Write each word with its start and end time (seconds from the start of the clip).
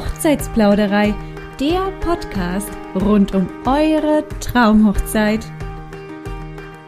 Hochzeitsplauderei, 0.00 1.14
der 1.60 1.92
Podcast 2.00 2.70
rund 2.94 3.34
um 3.34 3.46
eure 3.66 4.24
Traumhochzeit. 4.40 5.44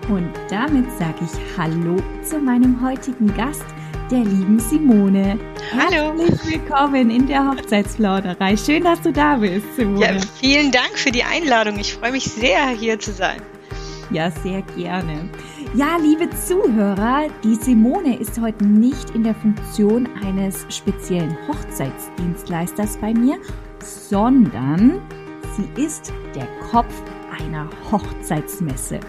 Und 0.09 0.31
damit 0.49 0.91
sage 0.99 1.19
ich 1.21 1.59
Hallo 1.59 1.97
zu 2.23 2.39
meinem 2.39 2.83
heutigen 2.83 3.27
Gast, 3.37 3.67
der 4.11 4.21
lieben 4.21 4.59
Simone. 4.59 5.39
Hallo. 5.73 6.19
Herzlich 6.19 6.55
willkommen 6.55 7.11
in 7.11 7.27
der 7.27 7.51
Hochzeitsplauderei. 7.51 8.57
Schön, 8.57 8.85
dass 8.85 9.03
du 9.03 9.13
da 9.13 9.37
bist, 9.37 9.67
Simone. 9.77 10.01
Ja, 10.01 10.17
vielen 10.41 10.71
Dank 10.73 10.97
für 10.99 11.11
die 11.11 11.23
Einladung. 11.23 11.79
Ich 11.79 11.93
freue 11.93 12.13
mich 12.13 12.25
sehr, 12.25 12.67
hier 12.69 12.99
zu 12.99 13.13
sein. 13.13 13.43
Ja, 14.11 14.31
sehr 14.31 14.63
gerne. 14.75 15.29
Ja, 15.75 15.97
liebe 15.97 16.29
Zuhörer, 16.29 17.29
die 17.43 17.55
Simone 17.55 18.19
ist 18.19 18.39
heute 18.39 18.63
nicht 18.63 19.09
in 19.15 19.25
der 19.25 19.35
Funktion 19.35 20.07
eines 20.23 20.67
speziellen 20.69 21.35
Hochzeitsdienstleisters 21.49 22.99
bei 22.99 23.15
mir, 23.15 23.39
sondern 23.79 25.01
sie 25.57 25.83
ist 25.83 26.13
der 26.35 26.47
Kopf 26.71 26.93
einer 27.41 27.71
Hochzeitsmesse. 27.91 29.01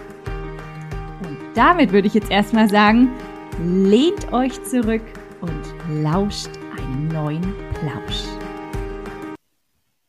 Und 1.24 1.36
damit 1.52 1.92
würde 1.92 2.08
ich 2.08 2.14
jetzt 2.14 2.30
erstmal 2.30 2.70
sagen, 2.70 3.10
lehnt 3.62 4.32
euch 4.32 4.62
zurück 4.64 5.02
und 5.42 6.02
lauscht 6.02 6.48
einen 6.78 7.08
neuen 7.08 7.54
Plausch. 7.74 8.24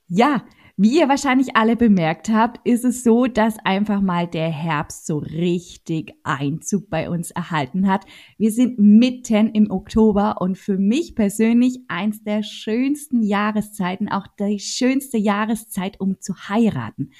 Ja, 0.07 0.41
wie 0.77 0.99
ihr 0.99 1.07
wahrscheinlich 1.07 1.55
alle 1.55 1.77
bemerkt 1.77 2.27
habt, 2.27 2.67
ist 2.67 2.83
es 2.83 3.03
so, 3.03 3.27
dass 3.27 3.57
einfach 3.63 4.01
mal 4.01 4.27
der 4.27 4.49
Herbst 4.49 5.05
so 5.05 5.19
richtig 5.19 6.13
Einzug 6.23 6.89
bei 6.89 7.09
uns 7.09 7.31
erhalten 7.31 7.87
hat. 7.87 8.05
Wir 8.37 8.51
sind 8.51 8.77
mitten 8.77 9.51
im 9.51 9.71
Oktober 9.71 10.41
und 10.41 10.57
für 10.57 10.77
mich 10.77 11.15
persönlich 11.15 11.79
eins 11.87 12.23
der 12.23 12.43
schönsten 12.43 13.23
Jahreszeiten, 13.23 14.09
auch 14.09 14.27
die 14.27 14.59
schönste 14.59 15.17
Jahreszeit, 15.17 16.01
um 16.01 16.19
zu 16.19 16.35
heiraten. 16.49 17.11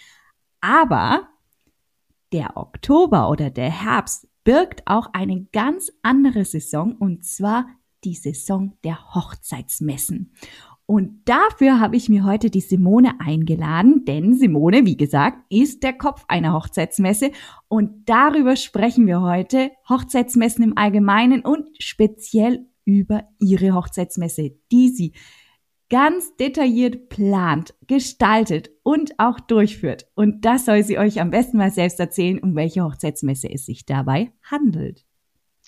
Aber 0.60 1.30
der 2.34 2.58
Oktober 2.58 3.30
oder 3.30 3.52
der 3.52 3.72
Herbst 3.72 4.28
birgt 4.44 4.84
auch 4.86 5.08
eine 5.14 5.46
ganz 5.54 5.94
andere 6.02 6.44
Saison 6.44 6.98
und 6.98 7.24
zwar 7.24 7.68
die 8.04 8.16
Saison 8.16 8.78
der 8.84 9.16
Hochzeitsmessen. 9.16 10.34
Und 10.88 11.22
dafür 11.26 11.80
habe 11.80 11.96
ich 11.96 12.10
mir 12.10 12.26
heute 12.26 12.52
die 12.52 12.62
Simone 12.62 13.20
eingeladen, 13.20 14.06
denn 14.06 14.36
Simone, 14.36 14.86
wie 14.86 14.98
gesagt, 14.98 15.40
ist 15.50 15.82
der 15.82 15.94
Kopf 15.94 16.26
einer 16.28 16.54
Hochzeitsmesse 16.54 17.32
und 17.68 18.08
darüber 18.08 18.56
sprechen 18.56 19.08
wir 19.08 19.22
heute, 19.22 19.72
Hochzeitsmessen 19.90 20.64
im 20.64 20.78
Allgemeinen 20.78 21.42
und 21.42 21.68
speziell 21.80 22.68
über 22.86 23.24
ihre 23.40 23.74
Hochzeitsmesse, 23.74 24.52
die 24.72 24.90
sie 24.90 25.14
ganz 25.90 26.36
detailliert 26.36 27.10
plant, 27.10 27.74
gestaltet 27.88 28.70
und 28.84 29.20
auch 29.20 29.40
durchführt. 29.40 30.08
Und 30.16 30.46
das 30.46 30.66
soll 30.66 30.84
sie 30.84 31.00
euch 31.00 31.20
am 31.20 31.32
besten 31.32 31.58
mal 31.58 31.72
selbst 31.72 32.00
erzählen, 32.00 32.40
um 32.40 32.56
welche 32.56 32.84
Hochzeitsmesse 32.84 33.52
es 33.52 33.66
sich 33.66 33.86
dabei 33.86 34.32
handelt. 34.44 35.04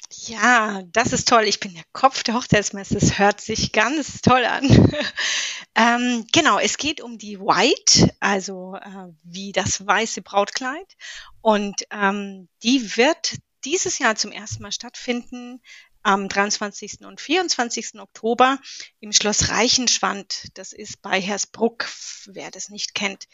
Ja, 0.10 0.84
das 0.94 1.12
ist 1.12 1.28
toll. 1.28 1.44
Ich 1.44 1.60
bin 1.60 1.74
der 1.74 1.84
Kopf 1.92 2.24
der 2.24 2.36
Hochzeitsmesse. 2.36 2.94
Das 2.96 3.20
hört 3.20 3.42
sich 3.42 3.74
ganz 3.74 4.22
toll 4.22 4.46
an. 4.46 4.64
ähm, 5.76 6.26
genau, 6.32 6.60
es 6.60 6.78
geht 6.78 7.02
um 7.02 7.18
die 7.18 7.40
White, 7.40 8.16
also 8.22 8.76
äh, 8.76 9.12
wie 9.24 9.52
das 9.52 9.86
weiße 9.86 10.22
Brautkleid. 10.22 10.96
Und 11.42 11.84
ähm, 11.92 12.48
die 12.64 12.96
wird 12.96 13.36
dieses 13.66 14.00
Jahr 14.00 14.16
zum 14.16 14.32
ersten 14.32 14.64
Mal 14.64 14.72
stattfinden 14.72 15.62
am 16.04 16.30
23. 16.30 17.02
und 17.02 17.20
24. 17.20 18.00
Oktober 18.00 18.60
im 19.02 19.12
Schloss 19.12 19.50
Reichenschwand. 19.50 20.48
Das 20.54 20.72
ist 20.72 21.02
bei 21.02 21.20
Hersbruck, 21.20 21.86
wer 22.28 22.50
das 22.50 22.70
nicht 22.70 22.96
kennt. 22.96 23.26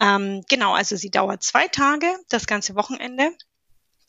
Ähm, 0.00 0.42
genau, 0.48 0.72
also 0.72 0.96
sie 0.96 1.10
dauert 1.10 1.42
zwei 1.42 1.68
Tage, 1.68 2.06
das 2.30 2.46
ganze 2.46 2.74
Wochenende. 2.74 3.36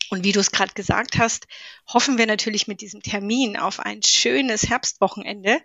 Und 0.09 0.23
wie 0.23 0.31
du 0.31 0.39
es 0.39 0.51
gerade 0.51 0.73
gesagt 0.73 1.17
hast, 1.17 1.47
hoffen 1.87 2.17
wir 2.17 2.25
natürlich 2.25 2.67
mit 2.67 2.81
diesem 2.81 3.01
Termin 3.01 3.57
auf 3.57 3.79
ein 3.79 4.03
schönes 4.03 4.69
Herbstwochenende, 4.69 5.61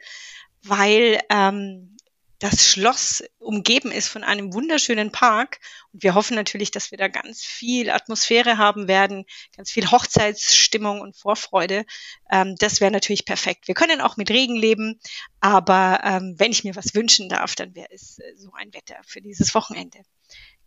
weil 0.62 1.20
ähm, 1.30 1.96
das 2.38 2.64
Schloss 2.64 3.24
umgeben 3.38 3.90
ist 3.90 4.08
von 4.08 4.22
einem 4.22 4.52
wunderschönen 4.52 5.10
Park. 5.10 5.58
Und 5.92 6.02
wir 6.02 6.14
hoffen 6.14 6.36
natürlich, 6.36 6.70
dass 6.70 6.90
wir 6.90 6.98
da 6.98 7.08
ganz 7.08 7.42
viel 7.42 7.90
Atmosphäre 7.90 8.58
haben 8.58 8.86
werden, 8.86 9.24
ganz 9.56 9.70
viel 9.70 9.90
Hochzeitsstimmung 9.90 11.00
und 11.00 11.16
Vorfreude. 11.16 11.84
Ähm, 12.30 12.54
das 12.58 12.80
wäre 12.80 12.92
natürlich 12.92 13.24
perfekt. 13.24 13.66
Wir 13.66 13.74
können 13.74 14.00
auch 14.00 14.16
mit 14.16 14.30
Regen 14.30 14.56
leben, 14.56 15.00
aber 15.40 16.00
ähm, 16.04 16.34
wenn 16.38 16.52
ich 16.52 16.64
mir 16.64 16.76
was 16.76 16.94
wünschen 16.94 17.28
darf, 17.28 17.56
dann 17.56 17.74
wäre 17.74 17.88
es 17.90 18.18
äh, 18.18 18.36
so 18.36 18.52
ein 18.52 18.72
Wetter 18.72 18.96
für 19.04 19.20
dieses 19.20 19.54
Wochenende. 19.54 19.98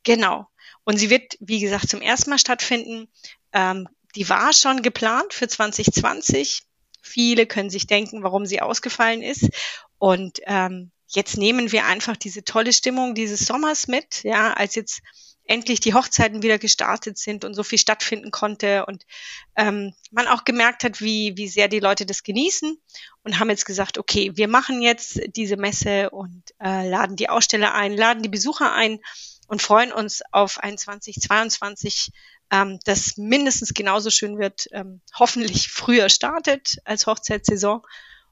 Genau. 0.03 0.47
Und 0.83 0.97
sie 0.97 1.09
wird, 1.09 1.37
wie 1.39 1.59
gesagt, 1.59 1.89
zum 1.89 2.01
ersten 2.01 2.29
Mal 2.29 2.39
stattfinden. 2.39 3.07
Ähm, 3.53 3.87
die 4.15 4.27
war 4.29 4.53
schon 4.53 4.81
geplant 4.81 5.33
für 5.33 5.47
2020. 5.47 6.63
Viele 7.01 7.45
können 7.45 7.69
sich 7.69 7.87
denken, 7.87 8.23
warum 8.23 8.45
sie 8.45 8.61
ausgefallen 8.61 9.21
ist. 9.21 9.49
Und 9.97 10.39
ähm, 10.45 10.91
jetzt 11.07 11.37
nehmen 11.37 11.71
wir 11.71 11.85
einfach 11.85 12.17
diese 12.17 12.43
tolle 12.43 12.73
Stimmung 12.73 13.15
dieses 13.15 13.45
Sommers 13.45 13.87
mit, 13.87 14.23
ja, 14.23 14.53
als 14.53 14.75
jetzt 14.75 15.01
endlich 15.45 15.79
die 15.79 15.93
Hochzeiten 15.93 16.43
wieder 16.43 16.59
gestartet 16.59 17.17
sind 17.17 17.43
und 17.43 17.53
so 17.53 17.63
viel 17.63 17.77
stattfinden 17.77 18.31
konnte 18.31 18.85
und 18.85 19.05
ähm, 19.57 19.93
man 20.11 20.27
auch 20.27 20.45
gemerkt 20.45 20.83
hat, 20.83 21.01
wie, 21.01 21.35
wie 21.35 21.47
sehr 21.47 21.67
die 21.67 21.79
Leute 21.79 22.05
das 22.05 22.23
genießen 22.23 22.79
und 23.23 23.39
haben 23.39 23.49
jetzt 23.49 23.65
gesagt, 23.65 23.97
okay, 23.97 24.31
wir 24.35 24.47
machen 24.47 24.81
jetzt 24.81 25.19
diese 25.35 25.57
Messe 25.57 26.09
und 26.11 26.43
äh, 26.63 26.87
laden 26.87 27.15
die 27.15 27.29
Aussteller 27.29 27.73
ein, 27.73 27.97
laden 27.97 28.23
die 28.23 28.29
Besucher 28.29 28.73
ein 28.73 28.99
und 29.47 29.61
freuen 29.61 29.91
uns 29.91 30.21
auf 30.31 30.59
ein 30.59 30.77
2022, 30.77 32.11
ähm, 32.51 32.79
das 32.85 33.17
mindestens 33.17 33.73
genauso 33.73 34.09
schön 34.09 34.37
wird, 34.37 34.67
ähm, 34.71 35.01
hoffentlich 35.17 35.69
früher 35.69 36.09
startet 36.09 36.77
als 36.85 37.07
Hochzeitssaison. 37.07 37.81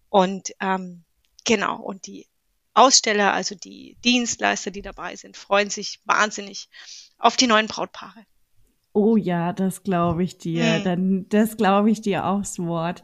Und 0.10 0.52
ähm, 0.60 1.04
genau, 1.46 1.78
und 1.78 2.08
die 2.08 2.28
Aussteller, 2.74 3.34
also 3.34 3.56
die 3.56 3.98
Dienstleister, 4.04 4.72
die 4.72 4.82
dabei 4.82 5.16
sind, 5.16 5.38
freuen 5.38 5.70
sich 5.70 6.00
wahnsinnig 6.06 6.70
auf 7.18 7.36
die 7.36 7.48
neuen 7.48 7.68
Brautpaare. 7.68 8.26
Oh 8.92 9.18
ja, 9.18 9.54
das 9.54 9.84
glaube 9.84 10.24
ich 10.24 10.38
dir. 10.38 10.78
Hm. 10.78 10.84
Dann, 10.84 11.26
das 11.30 11.58
glaube 11.58 11.92
ich 11.92 12.02
dir 12.02 12.26
aufs 12.26 12.60
Wort. 12.60 13.04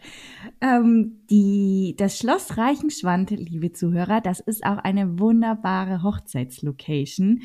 Ähm, 0.60 1.26
die, 1.30 1.96
das 1.98 2.18
Schloss 2.18 2.58
Reichenschwand, 2.58 3.30
liebe 3.30 3.72
Zuhörer, 3.72 4.20
das 4.20 4.40
ist 4.40 4.66
auch 4.66 4.78
eine 4.78 5.20
wunderbare 5.20 6.02
Hochzeitslocation 6.02 7.44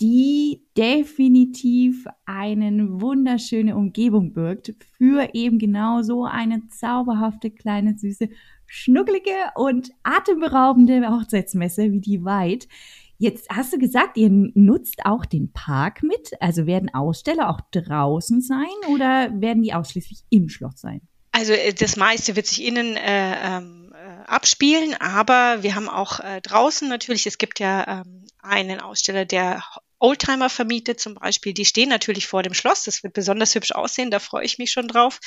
die 0.00 0.64
definitiv 0.76 2.06
eine 2.24 3.00
wunderschöne 3.00 3.76
Umgebung 3.76 4.32
birgt 4.32 4.74
für 4.96 5.30
eben 5.34 5.58
genau 5.58 6.02
so 6.02 6.24
eine 6.24 6.68
zauberhafte, 6.68 7.50
kleine, 7.50 7.98
süße, 7.98 8.28
schnuckelige 8.66 9.34
und 9.56 9.90
atemberaubende 10.04 11.08
Hochzeitsmesse 11.10 11.90
wie 11.90 12.00
die 12.00 12.24
White. 12.24 12.68
Jetzt 13.16 13.48
hast 13.50 13.72
du 13.72 13.78
gesagt, 13.78 14.16
ihr 14.16 14.30
nutzt 14.30 15.04
auch 15.04 15.24
den 15.24 15.52
Park 15.52 16.04
mit. 16.04 16.30
Also 16.40 16.66
werden 16.66 16.94
Aussteller 16.94 17.50
auch 17.50 17.60
draußen 17.72 18.40
sein 18.40 18.66
oder 18.88 19.30
werden 19.40 19.62
die 19.62 19.74
ausschließlich 19.74 20.20
im 20.30 20.48
Schloss 20.48 20.80
sein? 20.80 21.00
Also 21.32 21.52
äh, 21.52 21.72
das 21.72 21.96
meiste 21.96 22.36
wird 22.36 22.46
sich 22.46 22.64
innen 22.64 22.96
äh, 22.96 23.56
ähm, 23.58 23.92
äh, 23.92 24.24
abspielen, 24.26 24.94
aber 25.00 25.62
wir 25.62 25.74
haben 25.74 25.88
auch 25.88 26.20
äh, 26.20 26.40
draußen 26.40 26.88
natürlich, 26.88 27.26
es 27.26 27.38
gibt 27.38 27.58
ja 27.58 28.02
ähm, 28.02 28.24
einen 28.40 28.80
Aussteller, 28.80 29.24
der 29.24 29.64
Oldtimer 29.98 30.48
vermietet 30.48 31.00
zum 31.00 31.14
Beispiel, 31.14 31.52
die 31.52 31.64
stehen 31.64 31.88
natürlich 31.88 32.26
vor 32.26 32.42
dem 32.42 32.54
Schloss. 32.54 32.84
Das 32.84 33.02
wird 33.02 33.14
besonders 33.14 33.54
hübsch 33.54 33.72
aussehen, 33.72 34.10
da 34.10 34.18
freue 34.18 34.44
ich 34.44 34.58
mich 34.58 34.70
schon 34.70 34.88
drauf. 34.88 35.20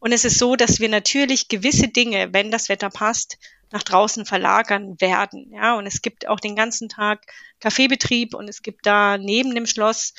Und 0.00 0.12
es 0.12 0.24
ist 0.24 0.38
so, 0.38 0.56
dass 0.56 0.80
wir 0.80 0.88
natürlich 0.88 1.48
gewisse 1.48 1.88
Dinge, 1.88 2.32
wenn 2.32 2.50
das 2.50 2.68
Wetter 2.68 2.90
passt, 2.90 3.38
nach 3.70 3.82
draußen 3.82 4.26
verlagern 4.26 5.00
werden. 5.00 5.50
Ja, 5.52 5.76
und 5.76 5.86
es 5.86 6.02
gibt 6.02 6.28
auch 6.28 6.40
den 6.40 6.56
ganzen 6.56 6.88
Tag 6.88 7.24
Kaffeebetrieb 7.60 8.34
und 8.34 8.48
es 8.48 8.62
gibt 8.62 8.86
da 8.86 9.16
neben 9.16 9.54
dem 9.54 9.66
Schloss 9.66 10.12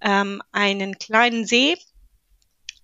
ähm, 0.00 0.42
einen 0.52 0.98
kleinen 0.98 1.46
See. 1.46 1.76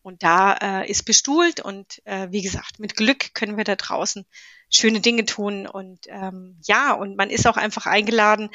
Und 0.03 0.23
da 0.23 0.53
äh, 0.83 0.91
ist 0.91 1.05
bestuhlt 1.05 1.61
und 1.61 2.03
äh, 2.05 2.29
wie 2.31 2.43
gesagt, 2.43 2.79
mit 2.79 2.95
Glück 2.95 3.33
können 3.35 3.57
wir 3.57 3.65
da 3.65 3.75
draußen 3.75 4.27
schöne 4.71 5.01
Dinge 5.01 5.25
tun. 5.25 5.67
Und 5.67 6.07
ähm, 6.09 6.59
ja, 6.65 6.93
und 6.93 7.17
man 7.17 7.31
ist 7.31 7.47
auch 7.47 7.57
einfach 7.57 7.87
eingeladen, 7.87 8.51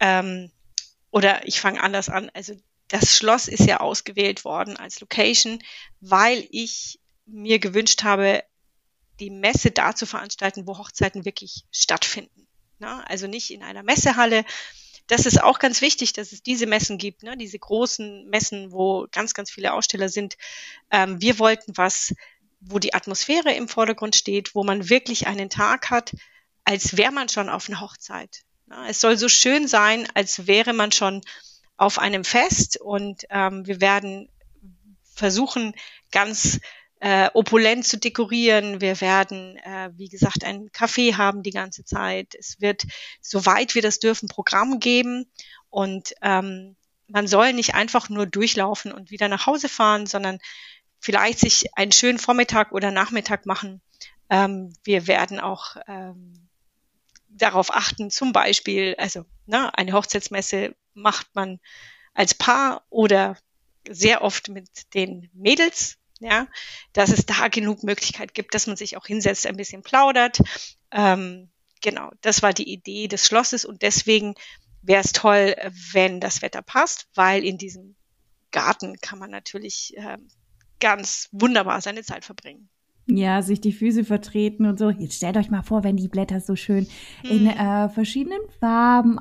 ähm, 0.00 0.50
oder 1.14 1.46
ich 1.46 1.60
fange 1.60 1.80
anders 1.80 2.08
an. 2.08 2.28
Also 2.34 2.54
das 2.88 3.16
Schloss 3.16 3.46
ist 3.46 3.66
ja 3.66 3.78
ausgewählt 3.78 4.44
worden 4.44 4.76
als 4.76 5.00
Location, 5.00 5.62
weil 6.00 6.44
ich 6.50 6.98
mir 7.24 7.60
gewünscht 7.60 8.02
habe, 8.02 8.42
die 9.20 9.30
Messe 9.30 9.70
da 9.70 9.94
zu 9.94 10.06
veranstalten, 10.06 10.66
wo 10.66 10.76
Hochzeiten 10.76 11.24
wirklich 11.24 11.66
stattfinden. 11.70 12.48
Ne? 12.80 13.08
Also 13.08 13.28
nicht 13.28 13.52
in 13.52 13.62
einer 13.62 13.84
Messehalle. 13.84 14.44
Das 15.06 15.24
ist 15.24 15.40
auch 15.40 15.60
ganz 15.60 15.82
wichtig, 15.82 16.14
dass 16.14 16.32
es 16.32 16.42
diese 16.42 16.66
Messen 16.66 16.98
gibt, 16.98 17.22
ne? 17.22 17.36
diese 17.36 17.60
großen 17.60 18.28
Messen, 18.28 18.72
wo 18.72 19.06
ganz, 19.12 19.34
ganz 19.34 19.52
viele 19.52 19.72
Aussteller 19.72 20.08
sind. 20.08 20.36
Ähm, 20.90 21.20
wir 21.22 21.38
wollten 21.38 21.76
was, 21.76 22.12
wo 22.58 22.80
die 22.80 22.92
Atmosphäre 22.92 23.52
im 23.54 23.68
Vordergrund 23.68 24.16
steht, 24.16 24.56
wo 24.56 24.64
man 24.64 24.88
wirklich 24.88 25.28
einen 25.28 25.48
Tag 25.48 25.90
hat, 25.90 26.12
als 26.64 26.96
wäre 26.96 27.12
man 27.12 27.28
schon 27.28 27.48
auf 27.48 27.68
einer 27.68 27.80
Hochzeit. 27.80 28.42
Es 28.88 29.00
soll 29.00 29.16
so 29.16 29.28
schön 29.28 29.68
sein, 29.68 30.08
als 30.14 30.46
wäre 30.46 30.72
man 30.72 30.92
schon 30.92 31.20
auf 31.76 31.98
einem 31.98 32.24
Fest 32.24 32.80
und 32.80 33.24
ähm, 33.30 33.66
wir 33.66 33.80
werden 33.80 34.28
versuchen, 35.02 35.74
ganz 36.10 36.60
äh, 37.00 37.28
opulent 37.34 37.86
zu 37.86 37.98
dekorieren. 37.98 38.80
Wir 38.80 39.00
werden, 39.00 39.56
äh, 39.58 39.90
wie 39.96 40.08
gesagt, 40.08 40.44
ein 40.44 40.70
Café 40.70 41.16
haben 41.16 41.42
die 41.42 41.50
ganze 41.50 41.84
Zeit. 41.84 42.34
Es 42.38 42.60
wird, 42.60 42.84
soweit 43.20 43.74
wir 43.74 43.82
das 43.82 43.98
dürfen, 43.98 44.28
Programm 44.28 44.80
geben 44.80 45.26
und 45.70 46.14
ähm, 46.22 46.76
man 47.08 47.26
soll 47.26 47.52
nicht 47.52 47.74
einfach 47.74 48.08
nur 48.08 48.26
durchlaufen 48.26 48.92
und 48.92 49.10
wieder 49.10 49.28
nach 49.28 49.46
Hause 49.46 49.68
fahren, 49.68 50.06
sondern 50.06 50.38
vielleicht 50.98 51.40
sich 51.40 51.76
einen 51.76 51.92
schönen 51.92 52.18
Vormittag 52.18 52.72
oder 52.72 52.90
Nachmittag 52.90 53.44
machen. 53.44 53.82
Ähm, 54.30 54.72
wir 54.84 55.06
werden 55.06 55.38
auch 55.38 55.76
ähm, 55.86 56.48
darauf 57.36 57.74
achten, 57.74 58.10
zum 58.10 58.32
Beispiel, 58.32 58.94
also 58.98 59.24
ne, 59.46 59.76
eine 59.76 59.92
Hochzeitsmesse 59.92 60.74
macht 60.94 61.34
man 61.34 61.60
als 62.14 62.34
Paar 62.34 62.84
oder 62.90 63.36
sehr 63.88 64.22
oft 64.22 64.48
mit 64.48 64.94
den 64.94 65.28
Mädels, 65.34 65.98
ja, 66.20 66.46
dass 66.92 67.10
es 67.10 67.26
da 67.26 67.48
genug 67.48 67.82
Möglichkeit 67.82 68.34
gibt, 68.34 68.54
dass 68.54 68.66
man 68.66 68.76
sich 68.76 68.96
auch 68.96 69.06
hinsetzt, 69.06 69.46
ein 69.46 69.56
bisschen 69.56 69.82
plaudert. 69.82 70.38
Ähm, 70.90 71.50
genau, 71.82 72.10
das 72.20 72.42
war 72.42 72.52
die 72.52 72.72
Idee 72.72 73.08
des 73.08 73.26
Schlosses 73.26 73.64
und 73.64 73.82
deswegen 73.82 74.34
wäre 74.80 75.02
es 75.02 75.12
toll, 75.12 75.54
wenn 75.92 76.20
das 76.20 76.40
Wetter 76.42 76.62
passt, 76.62 77.08
weil 77.14 77.44
in 77.44 77.58
diesem 77.58 77.96
Garten 78.52 78.96
kann 79.00 79.18
man 79.18 79.30
natürlich 79.30 79.96
äh, 79.96 80.18
ganz 80.78 81.28
wunderbar 81.32 81.80
seine 81.80 82.04
Zeit 82.04 82.24
verbringen. 82.24 82.68
Ja, 83.06 83.42
sich 83.42 83.60
die 83.60 83.72
Füße 83.72 84.02
vertreten 84.02 84.64
und 84.64 84.78
so. 84.78 84.88
Jetzt 84.88 85.16
stellt 85.16 85.36
euch 85.36 85.50
mal 85.50 85.60
vor, 85.60 85.84
wenn 85.84 85.96
die 85.96 86.08
Blätter 86.08 86.40
so 86.40 86.56
schön 86.56 86.86
in 87.22 87.42
mhm. 87.42 87.48
äh, 87.48 87.88
verschiedenen 87.90 88.40
Farben, 88.60 89.18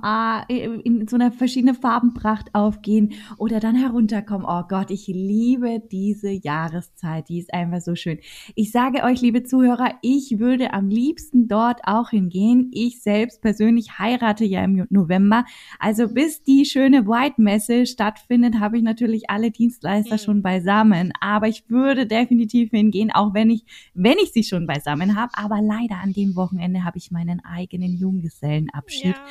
äh, 0.48 0.66
in 0.86 1.06
so 1.10 1.18
einer 1.18 1.34
verschiedenen 1.34 1.76
Farbenpracht 1.76 2.56
aufgehen 2.56 3.12
oder 3.38 3.60
dann 3.60 3.76
herunterkommen. 3.76 4.48
Oh 4.50 4.64
Gott, 4.70 4.90
ich 4.90 5.08
liebe 5.08 5.82
diese 5.92 6.30
Jahreszeit. 6.30 7.28
Die 7.28 7.40
ist 7.40 7.54
einfach 7.54 7.82
so 7.82 7.96
schön. 7.96 8.20
Ich 8.56 8.72
sage 8.72 9.04
euch, 9.04 9.20
liebe 9.20 9.44
Zuhörer, 9.44 9.96
ich 10.02 10.40
würde 10.40 10.72
am 10.72 10.88
liebsten 10.88 11.50
dort 11.50 11.82
auch 11.84 12.12
hingehen. 12.12 12.72
Ich 12.74 13.02
selbst 13.02 13.42
persönlich 13.42 14.00
heirate 14.00 14.46
ja 14.46 14.64
im 14.64 14.88
November. 14.92 15.44
Also 15.78 16.08
bis 16.08 16.42
die 16.42 16.64
schöne 16.64 17.06
White 17.06 17.42
Messe 17.42 17.86
stattfindet, 17.86 18.62
habe 18.62 18.78
ich 18.78 18.84
natürlich 18.84 19.30
alle 19.30 19.52
Dienstleister 19.52 20.16
mhm. 20.16 20.20
schon 20.20 20.42
beisammen. 20.42 21.12
Aber 21.20 21.50
ich 21.50 21.70
würde 21.70 22.08
definitiv 22.08 22.72
hingehen, 22.72 23.12
auch 23.12 23.34
wenn 23.34 23.50
ich 23.50 23.66
wenn 23.94 24.18
ich 24.18 24.32
sie 24.32 24.44
schon 24.44 24.68
beisammen 24.68 25.16
habe. 25.16 25.32
Aber 25.36 25.62
leider 25.62 25.98
an 26.02 26.14
dem 26.14 26.36
Wochenende 26.36 26.84
habe 26.84 26.98
ich 26.98 27.12
meinen 27.12 27.44
eigenen 27.44 27.94
Junggesellenabschied. 27.98 29.16
Ja. 29.16 29.26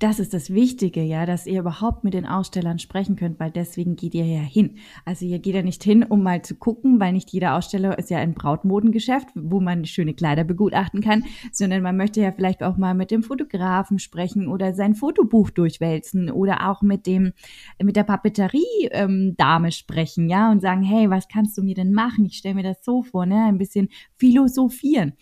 das 0.00 0.18
ist 0.18 0.32
das 0.32 0.48
Wichtige, 0.48 1.02
ja, 1.02 1.26
dass 1.26 1.46
ihr 1.46 1.60
überhaupt 1.60 2.04
mit 2.04 2.14
den 2.14 2.24
Ausstellern 2.24 2.78
sprechen 2.78 3.16
könnt, 3.16 3.38
weil 3.38 3.50
deswegen 3.50 3.96
geht 3.96 4.14
ihr 4.14 4.24
ja 4.24 4.40
hin. 4.40 4.76
Also 5.04 5.26
ihr 5.26 5.38
geht 5.38 5.54
ja 5.54 5.62
nicht 5.62 5.84
hin, 5.84 6.02
um 6.02 6.22
mal 6.22 6.40
zu 6.40 6.54
gucken, 6.54 6.98
weil 6.98 7.12
nicht 7.12 7.30
jeder 7.30 7.54
Aussteller 7.54 7.98
ist 7.98 8.08
ja 8.08 8.16
ein 8.18 8.32
Brautmodengeschäft, 8.32 9.28
wo 9.34 9.60
man 9.60 9.84
schöne 9.84 10.14
Kleider 10.14 10.44
begutachten 10.44 11.02
kann, 11.02 11.24
sondern 11.52 11.82
man 11.82 11.98
möchte 11.98 12.22
ja 12.22 12.32
vielleicht 12.32 12.62
auch 12.62 12.78
mal 12.78 12.94
mit 12.94 13.10
dem 13.10 13.22
Fotografen 13.22 13.98
sprechen 13.98 14.48
oder 14.48 14.72
sein 14.72 14.94
Fotobuch 14.94 15.50
durchwälzen 15.50 16.30
oder 16.30 16.70
auch 16.70 16.80
mit 16.80 17.06
dem, 17.06 17.34
mit 17.82 17.96
der 17.96 18.04
Papeterie-Dame 18.04 19.68
ähm, 19.68 19.72
sprechen, 19.72 20.30
ja, 20.30 20.50
und 20.50 20.62
sagen, 20.62 20.82
hey, 20.82 21.10
was 21.10 21.28
kannst 21.28 21.58
du 21.58 21.62
mir 21.62 21.74
denn 21.74 21.92
machen? 21.92 22.24
Ich 22.24 22.38
stelle 22.38 22.54
mir 22.54 22.62
das 22.62 22.82
so 22.82 23.02
vor, 23.02 23.26
ne, 23.26 23.44
ein 23.44 23.58
bisschen 23.58 23.90
philosophieren. 24.16 25.12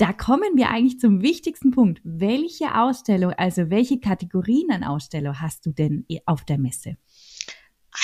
Da 0.00 0.12
kommen 0.14 0.56
wir 0.56 0.70
eigentlich 0.70 0.98
zum 0.98 1.20
wichtigsten 1.20 1.72
Punkt. 1.72 2.00
Welche 2.04 2.74
Ausstellung, 2.74 3.34
also 3.34 3.68
welche 3.68 4.00
Kategorien 4.00 4.70
an 4.70 4.82
Ausstellung 4.82 5.42
hast 5.42 5.66
du 5.66 5.72
denn 5.72 6.06
auf 6.24 6.46
der 6.46 6.56
Messe? 6.56 6.96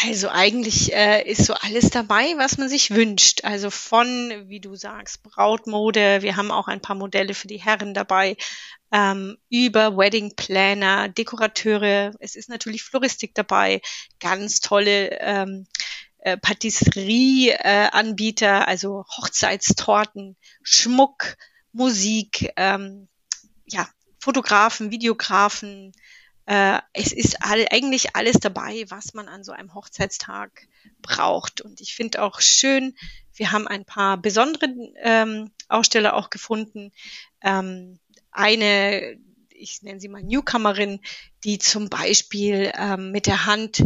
Also 0.05 0.29
eigentlich 0.29 0.93
äh, 0.93 1.27
ist 1.27 1.47
so 1.47 1.55
alles 1.55 1.89
dabei, 1.89 2.35
was 2.37 2.59
man 2.59 2.69
sich 2.69 2.91
wünscht. 2.91 3.45
Also 3.45 3.71
von, 3.71 4.31
wie 4.47 4.61
du 4.61 4.75
sagst, 4.75 5.23
Brautmode, 5.23 6.21
wir 6.21 6.37
haben 6.37 6.51
auch 6.51 6.69
ein 6.69 6.83
paar 6.83 6.97
Modelle 6.97 7.33
für 7.33 7.49
die 7.49 7.63
Herren 7.63 7.95
dabei, 7.95 8.37
ähm, 8.93 9.39
über 9.49 9.97
Wedding 9.97 10.37
Planner, 10.37 11.09
Dekorateure, 11.09 12.13
es 12.21 12.37
ist 12.37 12.51
natürlich 12.51 12.83
Floristik 12.83 13.35
dabei, 13.35 13.81
ganz 14.21 14.61
tolle 14.61 15.19
ähm, 15.19 15.67
äh, 16.19 16.37
Patisserie-Anbieter, 16.37 18.69
also 18.69 19.07
Hochzeitstorten, 19.17 20.37
Schmuck, 20.63 21.39
Musik, 21.77 22.53
ähm, 22.57 23.07
ja, 23.67 23.87
Fotografen, 24.19 24.91
Videografen. 24.91 25.93
Äh, 26.47 26.79
es 26.95 27.13
ist 27.13 27.43
all, 27.43 27.67
eigentlich 27.71 28.17
alles 28.17 28.37
dabei, 28.41 28.87
was 28.89 29.13
man 29.13 29.29
an 29.29 29.45
so 29.45 29.53
einem 29.53 29.75
Hochzeitstag 29.75 30.69
braucht. 31.03 31.61
Und 31.61 31.83
ich 31.83 31.95
finde 31.95 32.23
auch 32.23 32.41
schön, 32.41 32.97
wir 33.35 33.53
haben 33.53 33.69
ein 33.69 33.85
paar 33.85 34.17
besondere 34.17 34.67
ähm, 35.03 35.51
Aussteller 35.69 36.15
auch 36.15 36.31
gefunden. 36.31 36.93
Ähm, 37.43 37.99
eine, 38.31 39.19
ich 39.51 39.83
nenne 39.83 40.01
sie 40.01 40.09
mal 40.09 40.23
Newcomerin, 40.23 41.01
die 41.45 41.59
zum 41.59 41.91
Beispiel 41.91 42.73
ähm, 42.75 43.11
mit 43.11 43.27
der 43.27 43.45
Hand 43.45 43.85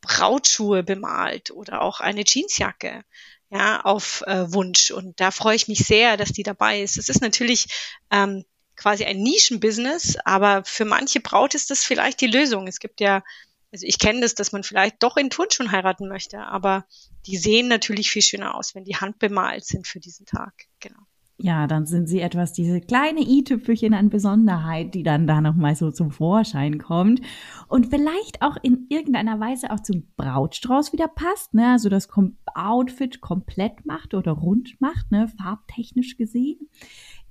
Brautschuhe 0.00 0.84
bemalt 0.84 1.50
oder 1.50 1.82
auch 1.82 2.00
eine 2.00 2.22
Jeansjacke 2.24 3.04
ja, 3.52 3.82
auf 3.82 4.22
äh, 4.26 4.50
Wunsch. 4.52 4.90
Und 4.90 5.20
da 5.20 5.30
freue 5.30 5.56
ich 5.56 5.68
mich 5.68 5.80
sehr, 5.80 6.16
dass 6.16 6.32
die 6.32 6.42
dabei 6.42 6.80
ist. 6.80 6.96
Es 6.96 7.10
ist 7.10 7.20
natürlich 7.20 7.66
ähm, 8.10 8.44
quasi 8.76 9.04
ein 9.04 9.22
Nischenbusiness, 9.22 10.16
aber 10.24 10.64
für 10.64 10.86
manche 10.86 11.20
Braut 11.20 11.54
ist 11.54 11.70
das 11.70 11.84
vielleicht 11.84 12.22
die 12.22 12.28
Lösung. 12.28 12.66
Es 12.66 12.78
gibt 12.78 13.00
ja, 13.00 13.22
also 13.70 13.86
ich 13.86 13.98
kenne 13.98 14.22
das, 14.22 14.34
dass 14.34 14.52
man 14.52 14.62
vielleicht 14.62 15.02
doch 15.02 15.18
in 15.18 15.28
Turnschuhen 15.28 15.70
heiraten 15.70 16.08
möchte, 16.08 16.38
aber 16.38 16.86
die 17.26 17.36
sehen 17.36 17.68
natürlich 17.68 18.10
viel 18.10 18.22
schöner 18.22 18.54
aus, 18.54 18.74
wenn 18.74 18.84
die 18.84 18.96
handbemalt 18.96 19.66
sind 19.66 19.86
für 19.86 20.00
diesen 20.00 20.24
Tag. 20.24 20.54
Genau. 20.80 21.00
Ja, 21.42 21.66
dann 21.66 21.86
sind 21.86 22.06
sie 22.06 22.20
etwas 22.20 22.52
diese 22.52 22.80
kleine 22.80 23.20
i-Tüpfelchen 23.20 23.94
an 23.94 24.10
Besonderheit, 24.10 24.94
die 24.94 25.02
dann 25.02 25.26
da 25.26 25.40
nochmal 25.40 25.74
so 25.74 25.90
zum 25.90 26.12
Vorschein 26.12 26.78
kommt 26.78 27.20
und 27.66 27.88
vielleicht 27.88 28.42
auch 28.42 28.56
in 28.62 28.86
irgendeiner 28.88 29.40
Weise 29.40 29.72
auch 29.72 29.80
zum 29.80 30.06
Brautstrauß 30.16 30.92
wieder 30.92 31.08
passt, 31.08 31.52
ne, 31.52 31.72
also 31.72 31.88
das 31.88 32.08
Outfit 32.54 33.20
komplett 33.20 33.84
macht 33.84 34.14
oder 34.14 34.30
rund 34.32 34.80
macht, 34.80 35.10
ne, 35.10 35.26
farbtechnisch 35.36 36.16
gesehen. 36.16 36.68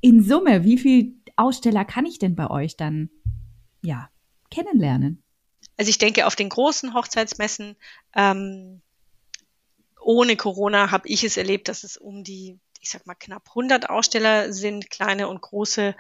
In 0.02 0.22
Summe, 0.22 0.66
wie 0.66 0.78
viel 0.78 1.16
Aussteller 1.38 1.86
kann 1.86 2.06
ich 2.06 2.20
denn 2.20 2.36
bei 2.36 2.50
euch 2.50 2.76
dann, 2.76 3.10
ja, 3.82 4.10
kennenlernen? 4.50 5.24
Also 5.78 5.90
ich 5.90 6.00
denke, 6.00 6.28
auf 6.28 6.36
den 6.36 6.50
großen 6.50 6.94
Hochzeitsmessen 6.94 7.78
ähm, 8.14 8.82
ohne 10.02 10.36
Corona 10.36 10.92
habe 10.92 11.08
ich 11.08 11.24
es 11.24 11.38
erlebt, 11.38 11.70
dass 11.70 11.86
es 11.86 11.96
um 11.96 12.26
die 12.26 12.60
ich 12.82 12.90
sag 12.90 13.06
mal, 13.06 13.16
knapp 13.16 13.50
100 13.50 13.90
Aussteller 13.90 14.52
sind, 14.52 14.90
kleine 14.90 15.30
und 15.30 15.42
große. 15.42 15.96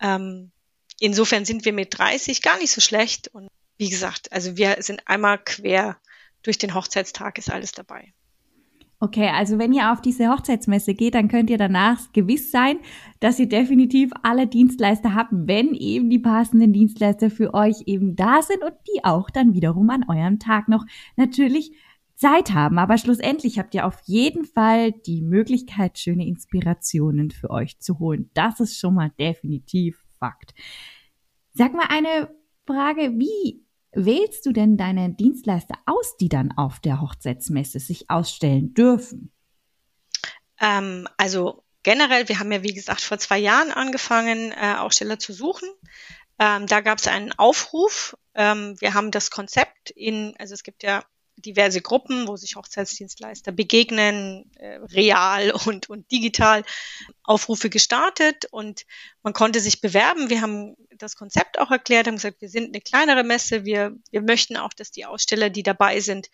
Ähm, 0.00 0.50
insofern 0.98 1.44
sind 1.44 1.64
wir 1.64 1.72
mit 1.72 1.96
30 1.96 2.42
gar 2.42 2.58
nicht 2.58 2.72
so 2.72 2.80
schlecht. 2.80 3.28
Und 3.28 3.48
wie 3.76 3.90
gesagt, 3.90 4.32
also 4.32 4.56
wir 4.56 4.76
sind 4.80 5.06
einmal 5.06 5.38
quer 5.38 5.98
durch 6.42 6.58
den 6.58 6.74
Hochzeitstag 6.74 7.38
ist 7.38 7.50
alles 7.50 7.72
dabei. 7.72 8.12
Okay, 8.98 9.28
also 9.34 9.58
wenn 9.58 9.72
ihr 9.72 9.90
auf 9.92 10.00
diese 10.00 10.28
Hochzeitsmesse 10.28 10.94
geht, 10.94 11.16
dann 11.16 11.26
könnt 11.26 11.50
ihr 11.50 11.58
danach 11.58 12.12
gewiss 12.12 12.52
sein, 12.52 12.78
dass 13.18 13.40
ihr 13.40 13.48
definitiv 13.48 14.12
alle 14.22 14.46
Dienstleister 14.46 15.14
habt, 15.14 15.32
wenn 15.32 15.74
eben 15.74 16.08
die 16.08 16.20
passenden 16.20 16.72
Dienstleister 16.72 17.28
für 17.28 17.52
euch 17.52 17.82
eben 17.86 18.14
da 18.14 18.42
sind 18.42 18.62
und 18.62 18.74
die 18.86 19.04
auch 19.04 19.28
dann 19.28 19.54
wiederum 19.54 19.90
an 19.90 20.04
eurem 20.08 20.38
Tag 20.38 20.68
noch 20.68 20.84
natürlich 21.16 21.72
Zeit 22.22 22.52
haben. 22.52 22.78
Aber 22.78 22.98
schlussendlich 22.98 23.58
habt 23.58 23.74
ihr 23.74 23.84
auf 23.84 23.98
jeden 24.04 24.44
Fall 24.44 24.92
die 24.92 25.22
Möglichkeit, 25.22 25.98
schöne 25.98 26.24
Inspirationen 26.24 27.32
für 27.32 27.50
euch 27.50 27.80
zu 27.80 27.98
holen. 27.98 28.30
Das 28.32 28.60
ist 28.60 28.78
schon 28.78 28.94
mal 28.94 29.10
definitiv 29.18 30.04
Fakt. 30.20 30.54
Sag 31.52 31.74
mal 31.74 31.88
eine 31.88 32.32
Frage, 32.64 33.18
wie 33.18 33.66
wählst 33.90 34.46
du 34.46 34.52
denn 34.52 34.76
deine 34.76 35.12
Dienstleister 35.12 35.74
aus, 35.84 36.16
die 36.16 36.28
dann 36.28 36.52
auf 36.52 36.78
der 36.78 37.00
Hochzeitsmesse 37.00 37.80
sich 37.80 38.08
ausstellen 38.08 38.72
dürfen? 38.72 39.32
Ähm, 40.60 41.08
also 41.16 41.64
generell, 41.82 42.28
wir 42.28 42.38
haben 42.38 42.52
ja 42.52 42.62
wie 42.62 42.72
gesagt 42.72 43.00
vor 43.00 43.18
zwei 43.18 43.38
Jahren 43.38 43.72
angefangen, 43.72 44.52
äh, 44.52 44.76
Aussteller 44.78 45.18
zu 45.18 45.32
suchen. 45.32 45.68
Ähm, 46.38 46.68
da 46.68 46.82
gab 46.82 46.98
es 46.98 47.08
einen 47.08 47.32
Aufruf. 47.32 48.16
Ähm, 48.34 48.76
wir 48.78 48.94
haben 48.94 49.10
das 49.10 49.32
Konzept 49.32 49.90
in, 49.90 50.34
also 50.38 50.54
es 50.54 50.62
gibt 50.62 50.84
ja 50.84 51.02
diverse 51.36 51.80
Gruppen, 51.80 52.28
wo 52.28 52.36
sich 52.36 52.56
Hochzeitsdienstleister 52.56 53.52
begegnen, 53.52 54.50
äh, 54.56 54.76
real 54.92 55.50
und, 55.66 55.88
und 55.88 56.10
digital 56.10 56.64
Aufrufe 57.24 57.70
gestartet 57.70 58.46
und 58.50 58.84
man 59.22 59.32
konnte 59.32 59.60
sich 59.60 59.80
bewerben. 59.80 60.30
Wir 60.30 60.40
haben 60.40 60.76
das 60.96 61.16
Konzept 61.16 61.58
auch 61.58 61.70
erklärt, 61.70 62.06
haben 62.06 62.16
gesagt, 62.16 62.40
wir 62.40 62.48
sind 62.48 62.68
eine 62.68 62.80
kleinere 62.80 63.24
Messe, 63.24 63.64
wir, 63.64 63.96
wir 64.10 64.22
möchten 64.22 64.56
auch, 64.56 64.72
dass 64.72 64.90
die 64.90 65.04
Aussteller, 65.04 65.50
die 65.50 65.62
dabei 65.62 66.00
sind, 66.00 66.28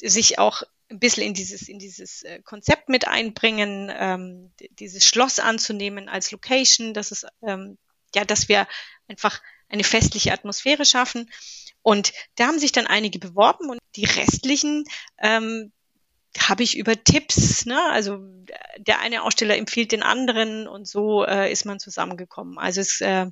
sich 0.00 0.38
auch 0.38 0.62
ein 0.90 0.98
bisschen 0.98 1.22
in 1.22 1.34
dieses, 1.34 1.68
in 1.68 1.78
dieses 1.78 2.22
äh, 2.22 2.40
Konzept 2.42 2.88
mit 2.88 3.08
einbringen, 3.08 3.90
ähm, 3.94 4.52
dieses 4.78 5.06
Schloss 5.06 5.38
anzunehmen 5.38 6.08
als 6.08 6.30
Location, 6.30 6.94
dass 6.94 7.10
es, 7.10 7.26
ähm, 7.42 7.78
ja, 8.14 8.24
dass 8.24 8.48
wir 8.48 8.68
einfach 9.08 9.42
eine 9.68 9.84
festliche 9.84 10.32
Atmosphäre 10.32 10.84
schaffen. 10.84 11.30
Und 11.82 12.12
da 12.36 12.46
haben 12.46 12.58
sich 12.58 12.72
dann 12.72 12.86
einige 12.86 13.18
beworben 13.18 13.70
und 13.70 13.78
die 13.96 14.04
restlichen 14.04 14.84
ähm, 15.18 15.72
habe 16.38 16.62
ich 16.62 16.76
über 16.76 17.02
Tipps, 17.02 17.64
ne? 17.66 17.80
also 17.90 18.18
der 18.78 19.00
eine 19.00 19.22
Aussteller 19.22 19.56
empfiehlt 19.56 19.92
den 19.92 20.02
anderen 20.02 20.66
und 20.66 20.86
so 20.86 21.24
äh, 21.24 21.50
ist 21.50 21.64
man 21.64 21.78
zusammengekommen. 21.78 22.58
Also 22.58 22.80
es, 22.80 23.00
äh, 23.00 23.26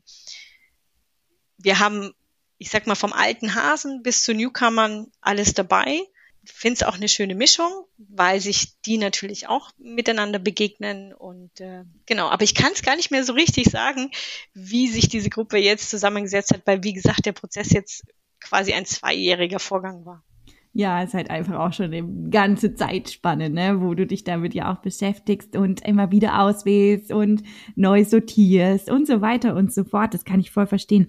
wir 1.59 1.78
haben, 1.78 2.14
ich 2.59 2.71
sag 2.71 2.87
mal, 2.87 2.95
vom 2.95 3.12
alten 3.12 3.54
Hasen 3.54 4.02
bis 4.02 4.23
zu 4.23 4.35
Newcomern 4.35 5.09
alles 5.21 5.54
dabei. 5.54 6.00
Ich 6.45 6.52
finde 6.52 6.75
es 6.75 6.83
auch 6.83 6.95
eine 6.95 7.09
schöne 7.09 7.37
Mischung, 7.37 7.71
weil 7.99 8.40
sich 8.40 8.81
die 8.83 8.99
natürlich 8.99 9.47
auch 9.47 9.71
miteinander 9.78 10.40
begegnen 10.40 11.12
und 11.12 11.61
äh, 11.61 11.85
genau, 12.07 12.28
aber 12.28 12.42
ich 12.42 12.57
kann 12.57 12.73
es 12.73 12.83
gar 12.83 12.97
nicht 12.97 13.12
mehr 13.12 13.25
so 13.25 13.33
richtig 13.33 13.66
sagen, 13.66 14.11
wie 14.52 14.88
sich 14.88 15.09
diese 15.09 15.31
Gruppe 15.31 15.59
jetzt 15.59 15.88
zusammengesetzt 15.88 16.52
hat, 16.52 16.62
weil 16.64 16.83
wie 16.83 16.95
gesagt, 16.95 17.26
der 17.26 17.33
Prozess 17.33 17.71
jetzt 17.71 18.04
quasi 18.40 18.73
ein 18.73 18.87
zweijähriger 18.87 19.61
Vorgang 19.61 20.04
war. 20.04 20.25
Ja, 20.74 21.02
ist 21.02 21.12
halt 21.12 21.28
einfach 21.28 21.58
auch 21.58 21.72
schon 21.72 21.92
eine 21.92 22.30
ganze 22.30 22.74
Zeitspanne, 22.74 23.50
ne, 23.50 23.82
wo 23.82 23.92
du 23.94 24.06
dich 24.06 24.24
damit 24.24 24.54
ja 24.54 24.72
auch 24.72 24.78
beschäftigst 24.78 25.54
und 25.54 25.86
immer 25.86 26.10
wieder 26.10 26.40
auswählst 26.40 27.12
und 27.12 27.42
neu 27.74 28.04
sortierst 28.04 28.90
und 28.90 29.06
so 29.06 29.20
weiter 29.20 29.54
und 29.54 29.72
so 29.72 29.84
fort. 29.84 30.14
Das 30.14 30.24
kann 30.24 30.40
ich 30.40 30.50
voll 30.50 30.66
verstehen. 30.66 31.08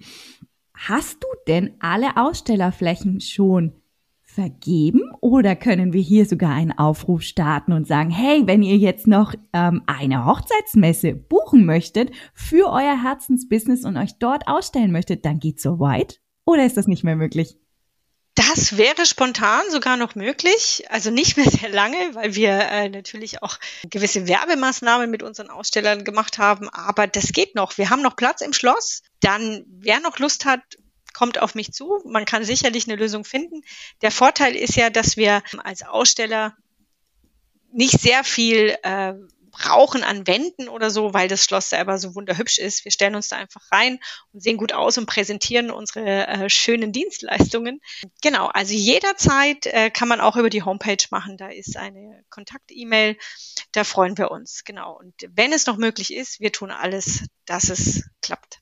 Hast 0.73 1.23
du 1.23 1.27
denn 1.47 1.75
alle 1.79 2.17
Ausstellerflächen 2.17 3.21
schon 3.21 3.73
vergeben 4.33 5.01
oder 5.21 5.55
können 5.55 5.93
wir 5.93 6.01
hier 6.01 6.25
sogar 6.25 6.53
einen 6.53 6.71
Aufruf 6.71 7.21
starten 7.21 7.71
und 7.71 7.87
sagen, 7.87 8.09
hey, 8.09 8.43
wenn 8.45 8.63
ihr 8.63 8.77
jetzt 8.77 9.05
noch 9.05 9.33
ähm, 9.53 9.83
eine 9.85 10.25
Hochzeitsmesse 10.25 11.13
buchen 11.13 11.65
möchtet 11.65 12.11
für 12.33 12.69
euer 12.69 13.01
Herzensbusiness 13.01 13.85
und 13.85 13.95
euch 13.95 14.17
dort 14.17 14.47
ausstellen 14.47 14.91
möchtet, 14.91 15.23
dann 15.23 15.39
geht 15.39 15.61
so 15.61 15.79
weit? 15.79 16.19
Oder 16.45 16.65
ist 16.65 16.77
das 16.77 16.87
nicht 16.87 17.03
mehr 17.03 17.15
möglich? 17.15 17.57
Das 18.35 18.77
wäre 18.77 19.05
spontan 19.05 19.69
sogar 19.69 19.95
noch 19.95 20.15
möglich, 20.15 20.85
also 20.89 21.11
nicht 21.11 21.37
mehr 21.37 21.49
sehr 21.49 21.69
lange, 21.69 22.15
weil 22.15 22.33
wir 22.33 22.49
äh, 22.49 22.89
natürlich 22.89 23.43
auch 23.43 23.59
gewisse 23.89 24.27
Werbemaßnahmen 24.27 25.09
mit 25.11 25.21
unseren 25.21 25.51
Ausstellern 25.51 26.03
gemacht 26.03 26.39
haben, 26.39 26.67
aber 26.69 27.05
das 27.05 27.31
geht 27.31 27.53
noch. 27.53 27.77
Wir 27.77 27.91
haben 27.91 28.01
noch 28.01 28.15
Platz 28.15 28.41
im 28.41 28.53
Schloss. 28.53 29.03
Dann, 29.19 29.63
wer 29.67 29.99
noch 29.99 30.17
Lust 30.17 30.45
hat, 30.45 30.61
kommt 31.13 31.39
auf 31.39 31.53
mich 31.53 31.71
zu. 31.73 32.01
Man 32.05 32.25
kann 32.25 32.43
sicherlich 32.43 32.87
eine 32.87 32.95
Lösung 32.95 33.23
finden. 33.23 33.61
Der 34.01 34.09
Vorteil 34.09 34.55
ist 34.55 34.75
ja, 34.75 34.89
dass 34.89 35.15
wir 35.15 35.43
als 35.63 35.83
Aussteller 35.83 36.57
nicht 37.71 38.01
sehr 38.01 38.23
viel 38.23 38.75
äh, 38.81 39.13
brauchen 39.53 40.03
an 40.03 40.27
Wänden 40.27 40.67
oder 40.67 40.89
so, 40.89 41.13
weil 41.13 41.27
das 41.27 41.45
Schloss 41.45 41.69
selber 41.69 41.99
so 41.99 42.15
wunderhübsch 42.15 42.57
ist. 42.57 42.83
Wir 42.83 42.91
stellen 42.91 43.15
uns 43.15 43.29
da 43.29 43.37
einfach 43.37 43.61
rein 43.71 43.99
und 44.33 44.41
sehen 44.41 44.57
gut 44.57 44.73
aus 44.73 44.97
und 44.97 45.05
präsentieren 45.05 45.71
unsere 45.71 46.27
äh, 46.27 46.49
schönen 46.49 46.91
Dienstleistungen. 46.91 47.79
Genau, 48.21 48.47
also 48.47 48.73
jederzeit 48.73 49.67
äh, 49.67 49.91
kann 49.91 50.07
man 50.07 50.19
auch 50.19 50.35
über 50.37 50.49
die 50.49 50.63
Homepage 50.63 51.05
machen. 51.11 51.37
Da 51.37 51.49
ist 51.49 51.77
eine 51.77 52.23
Kontakt-E-Mail. 52.29 53.15
Da 53.71 53.83
freuen 53.83 54.17
wir 54.17 54.31
uns. 54.31 54.63
Genau. 54.65 54.97
Und 54.97 55.13
wenn 55.29 55.53
es 55.53 55.67
noch 55.67 55.77
möglich 55.77 56.13
ist, 56.13 56.39
wir 56.39 56.51
tun 56.51 56.71
alles, 56.71 57.23
dass 57.45 57.69
es 57.69 58.09
klappt. 58.21 58.59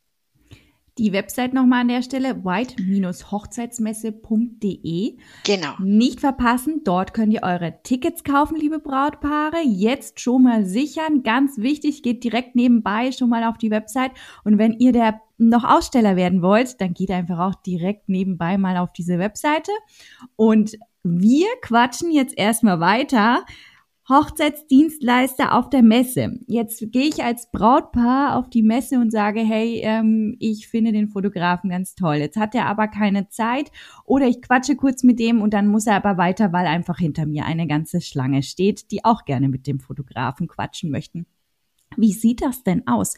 Die 0.98 1.14
Website 1.14 1.54
nochmal 1.54 1.82
an 1.82 1.88
der 1.88 2.02
Stelle, 2.02 2.44
white-hochzeitsmesse.de. 2.44 5.18
Genau. 5.46 5.74
Nicht 5.80 6.20
verpassen, 6.20 6.82
dort 6.84 7.14
könnt 7.14 7.32
ihr 7.32 7.44
eure 7.44 7.76
Tickets 7.84 8.26
kaufen, 8.26 8.58
liebe 8.58 8.80
Brautpaare. 8.80 9.62
Jetzt 9.64 10.20
schon 10.20 10.44
mal 10.44 10.66
sichern. 10.66 11.24
Ganz 11.24 11.58
wichtig, 11.58 12.04
geht 12.04 12.26
direkt 12.26 12.56
nebenbei 12.56 13.14
schon 13.14 13.30
mal 13.30 13.46
auf 13.46 13.58
die 13.58 13.72
Website. 13.72 14.12
Und 14.44 14.58
wenn 14.58 14.74
ihr 14.74 14.92
der 14.92 15.22
noch 15.38 15.64
Aussteller 15.64 16.16
werden 16.16 16.42
wollt, 16.42 16.82
dann 16.82 16.94
geht 16.94 17.10
einfach 17.10 17.40
auch 17.40 17.56
direkt 17.56 18.10
nebenbei 18.10 18.58
mal 18.58 18.78
auf 18.78 18.92
diese 18.92 19.18
Webseite. 19.18 19.72
Und 20.36 20.78
wir 21.04 21.48
quatschen 21.62 22.12
jetzt 22.12 22.38
erstmal 22.38 22.80
weiter 22.80 23.44
Hochzeitsdienstleister 24.12 25.56
auf 25.56 25.70
der 25.70 25.84
Messe. 25.84 26.38
Jetzt 26.46 26.91
gehe 26.91 27.08
ich 27.08 27.24
als 27.24 27.50
Brautpaar 27.50 28.36
auf 28.36 28.50
die 28.50 28.62
Messe 28.62 29.00
und 29.00 29.10
sage, 29.10 29.39
hey, 29.39 29.80
ähm, 29.84 30.36
ich 30.39 30.68
finde 30.68 30.91
den 30.91 31.08
Fotografen 31.08 31.70
ganz 31.70 31.96
toll. 31.96 32.15
Jetzt 32.15 32.36
hat 32.36 32.53
er 32.53 32.65
aber 32.65 32.89
keine 32.89 33.30
Zeit 33.30 33.72
oder 34.03 34.27
ich 34.27 34.41
quatsche 34.41 34.75
kurz 34.75 35.03
mit 35.03 35.18
dem 35.18 35.41
und 35.41 35.53
dann 35.53 35.68
muss 35.68 35.88
er 35.88 35.96
aber 35.96 36.18
weiter, 36.18 36.51
weil 36.51 36.68
einfach 36.68 36.98
hinter 36.98 37.25
mir 37.25 37.46
eine 37.46 37.68
ganze 37.68 38.01
Schlange 38.01 38.44
steht, 38.44 38.91
die 38.91 39.06
auch 39.06 39.24
gerne 39.24 39.48
mit 39.48 39.65
dem 39.65 39.80
Fotografen 39.80 40.50
quatschen 40.50 40.91
möchten. 40.91 41.25
Wie 41.96 42.13
sieht 42.13 42.41
das 42.41 42.63
denn 42.63 42.88
aus? 42.88 43.15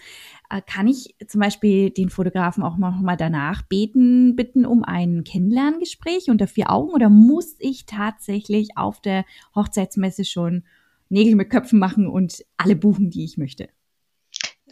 Äh, 0.49 0.61
kann 0.61 0.87
ich 0.87 1.15
zum 1.27 1.41
Beispiel 1.41 1.89
den 1.89 2.09
Fotografen 2.09 2.63
auch 2.63 2.77
mal 2.77 3.17
danach 3.17 3.63
beten, 3.63 4.35
bitten 4.35 4.65
um 4.65 4.83
ein 4.83 5.23
Kennenlerngespräch 5.23 6.29
unter 6.29 6.47
vier 6.47 6.71
Augen 6.71 6.91
oder 6.91 7.09
muss 7.09 7.55
ich 7.57 7.87
tatsächlich 7.87 8.77
auf 8.77 9.01
der 9.01 9.25
Hochzeitsmesse 9.55 10.25
schon 10.25 10.63
Nägel 11.13 11.35
mit 11.35 11.49
Köpfen 11.49 11.79
machen 11.79 12.07
und 12.07 12.43
alle 12.57 12.75
buchen, 12.75 13.09
die 13.09 13.23
ich 13.23 13.37
möchte. 13.37 13.69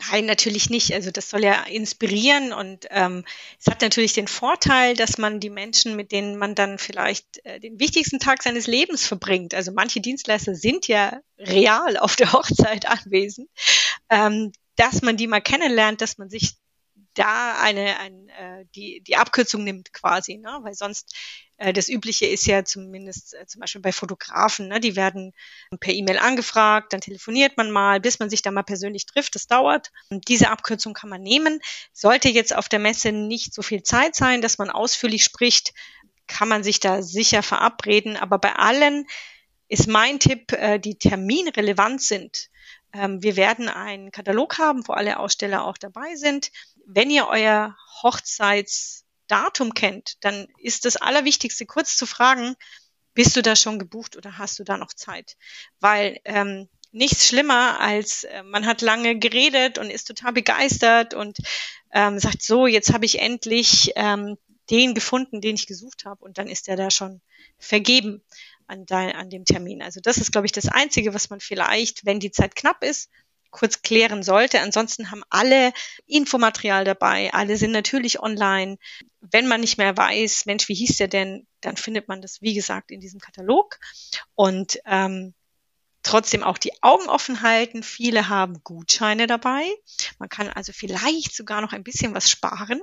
Nein, 0.09 0.25
natürlich 0.25 0.69
nicht. 0.69 0.93
Also 0.93 1.11
das 1.11 1.29
soll 1.29 1.43
ja 1.43 1.63
inspirieren 1.63 2.53
und 2.53 2.87
ähm, 2.89 3.23
es 3.59 3.67
hat 3.67 3.81
natürlich 3.81 4.13
den 4.13 4.27
Vorteil, 4.27 4.95
dass 4.95 5.17
man 5.17 5.39
die 5.39 5.49
Menschen, 5.49 5.95
mit 5.95 6.11
denen 6.11 6.37
man 6.37 6.55
dann 6.55 6.79
vielleicht 6.79 7.45
äh, 7.45 7.59
den 7.59 7.79
wichtigsten 7.79 8.19
Tag 8.19 8.41
seines 8.41 8.67
Lebens 8.67 9.05
verbringt, 9.05 9.53
also 9.53 9.71
manche 9.71 10.01
Dienstleister 10.01 10.55
sind 10.55 10.87
ja 10.87 11.21
real 11.37 11.97
auf 11.97 12.15
der 12.15 12.31
Hochzeit 12.33 12.87
anwesend, 12.87 13.49
ähm, 14.09 14.51
dass 14.75 15.01
man 15.01 15.17
die 15.17 15.27
mal 15.27 15.41
kennenlernt, 15.41 16.01
dass 16.01 16.17
man 16.17 16.29
sich 16.29 16.55
da 17.13 17.61
eine, 17.61 17.99
ein, 17.99 18.29
äh, 18.29 18.65
die, 18.75 19.01
die 19.01 19.17
Abkürzung 19.17 19.63
nimmt 19.63 19.93
quasi, 19.93 20.37
ne? 20.37 20.59
weil 20.61 20.73
sonst 20.73 21.15
das 21.73 21.89
Übliche 21.89 22.25
ist 22.25 22.47
ja 22.47 22.65
zumindest 22.65 23.35
äh, 23.35 23.45
zum 23.45 23.59
Beispiel 23.59 23.81
bei 23.81 23.91
Fotografen, 23.91 24.67
ne, 24.67 24.79
die 24.79 24.95
werden 24.95 25.33
per 25.79 25.93
E-Mail 25.93 26.17
angefragt, 26.17 26.91
dann 26.91 27.01
telefoniert 27.01 27.55
man 27.57 27.69
mal, 27.69 27.99
bis 27.99 28.19
man 28.19 28.29
sich 28.29 28.41
da 28.41 28.49
mal 28.49 28.63
persönlich 28.63 29.05
trifft. 29.05 29.35
Das 29.35 29.47
dauert. 29.47 29.91
Und 30.09 30.27
diese 30.27 30.49
Abkürzung 30.49 30.93
kann 30.93 31.09
man 31.09 31.21
nehmen. 31.21 31.61
Sollte 31.93 32.29
jetzt 32.29 32.55
auf 32.55 32.67
der 32.67 32.79
Messe 32.79 33.11
nicht 33.11 33.53
so 33.53 33.61
viel 33.61 33.83
Zeit 33.83 34.15
sein, 34.15 34.41
dass 34.41 34.57
man 34.57 34.71
ausführlich 34.71 35.23
spricht, 35.23 35.73
kann 36.27 36.47
man 36.47 36.63
sich 36.63 36.79
da 36.79 37.01
sicher 37.03 37.43
verabreden. 37.43 38.17
Aber 38.17 38.39
bei 38.39 38.55
allen 38.55 39.05
ist 39.67 39.87
mein 39.87 40.19
Tipp, 40.19 40.53
äh, 40.53 40.79
die 40.79 40.97
terminrelevant 40.97 42.01
sind. 42.01 42.49
Ähm, 42.93 43.21
wir 43.21 43.35
werden 43.35 43.69
einen 43.69 44.11
Katalog 44.11 44.57
haben, 44.57 44.87
wo 44.87 44.93
alle 44.93 45.19
Aussteller 45.19 45.63
auch 45.65 45.77
dabei 45.77 46.15
sind. 46.15 46.51
Wenn 46.85 47.09
ihr 47.09 47.27
euer 47.27 47.75
Hochzeitsdatum 49.31 49.73
kennt, 49.73 50.23
dann 50.23 50.47
ist 50.57 50.85
das 50.85 50.97
Allerwichtigste, 50.97 51.65
kurz 51.65 51.95
zu 51.97 52.05
fragen, 52.05 52.55
bist 53.13 53.35
du 53.35 53.41
da 53.41 53.55
schon 53.55 53.79
gebucht 53.79 54.15
oder 54.15 54.37
hast 54.37 54.59
du 54.59 54.63
da 54.63 54.77
noch 54.77 54.93
Zeit? 54.93 55.35
Weil 55.79 56.19
ähm, 56.25 56.69
nichts 56.91 57.27
schlimmer 57.27 57.79
als 57.79 58.23
äh, 58.23 58.43
man 58.43 58.65
hat 58.65 58.81
lange 58.81 59.17
geredet 59.17 59.77
und 59.77 59.89
ist 59.89 60.05
total 60.05 60.33
begeistert 60.33 61.13
und 61.13 61.37
ähm, 61.93 62.19
sagt 62.19 62.41
so, 62.41 62.67
jetzt 62.67 62.93
habe 62.93 63.05
ich 63.05 63.19
endlich 63.19 63.91
ähm, 63.95 64.37
den 64.69 64.93
gefunden, 64.93 65.41
den 65.41 65.55
ich 65.55 65.67
gesucht 65.67 66.05
habe 66.05 66.23
und 66.23 66.37
dann 66.37 66.47
ist 66.47 66.69
er 66.69 66.77
da 66.77 66.89
schon 66.89 67.21
vergeben 67.57 68.23
an, 68.67 68.85
de, 68.85 69.13
an 69.13 69.29
dem 69.29 69.43
Termin. 69.43 69.81
Also 69.81 69.99
das 70.01 70.17
ist, 70.17 70.31
glaube 70.31 70.45
ich, 70.45 70.53
das 70.53 70.69
Einzige, 70.69 71.13
was 71.13 71.29
man 71.29 71.41
vielleicht, 71.41 72.05
wenn 72.05 72.21
die 72.21 72.31
Zeit 72.31 72.55
knapp 72.55 72.83
ist, 72.83 73.09
kurz 73.51 73.81
klären 73.81 74.23
sollte. 74.23 74.61
Ansonsten 74.61 75.11
haben 75.11 75.23
alle 75.29 75.73
Infomaterial 76.07 76.85
dabei, 76.85 77.31
alle 77.33 77.57
sind 77.57 77.71
natürlich 77.71 78.19
online. 78.19 78.77
Wenn 79.19 79.47
man 79.47 79.61
nicht 79.61 79.77
mehr 79.77 79.95
weiß, 79.95 80.45
Mensch, 80.45 80.67
wie 80.67 80.73
hieß 80.73 80.97
der 80.97 81.07
denn, 81.07 81.45
dann 81.59 81.77
findet 81.77 82.07
man 82.07 82.21
das, 82.21 82.41
wie 82.41 82.53
gesagt, 82.53 82.91
in 82.91 82.99
diesem 82.99 83.19
Katalog. 83.19 83.77
Und 84.35 84.79
ähm, 84.85 85.33
trotzdem 86.03 86.43
auch 86.43 86.57
die 86.57 86.81
Augen 86.81 87.07
offen 87.07 87.41
halten. 87.41 87.83
Viele 87.83 88.29
haben 88.29 88.63
Gutscheine 88.63 89.27
dabei. 89.27 89.63
Man 90.17 90.29
kann 90.29 90.49
also 90.49 90.73
vielleicht 90.73 91.35
sogar 91.35 91.61
noch 91.61 91.73
ein 91.73 91.83
bisschen 91.83 92.13
was 92.13 92.29
sparen. 92.29 92.81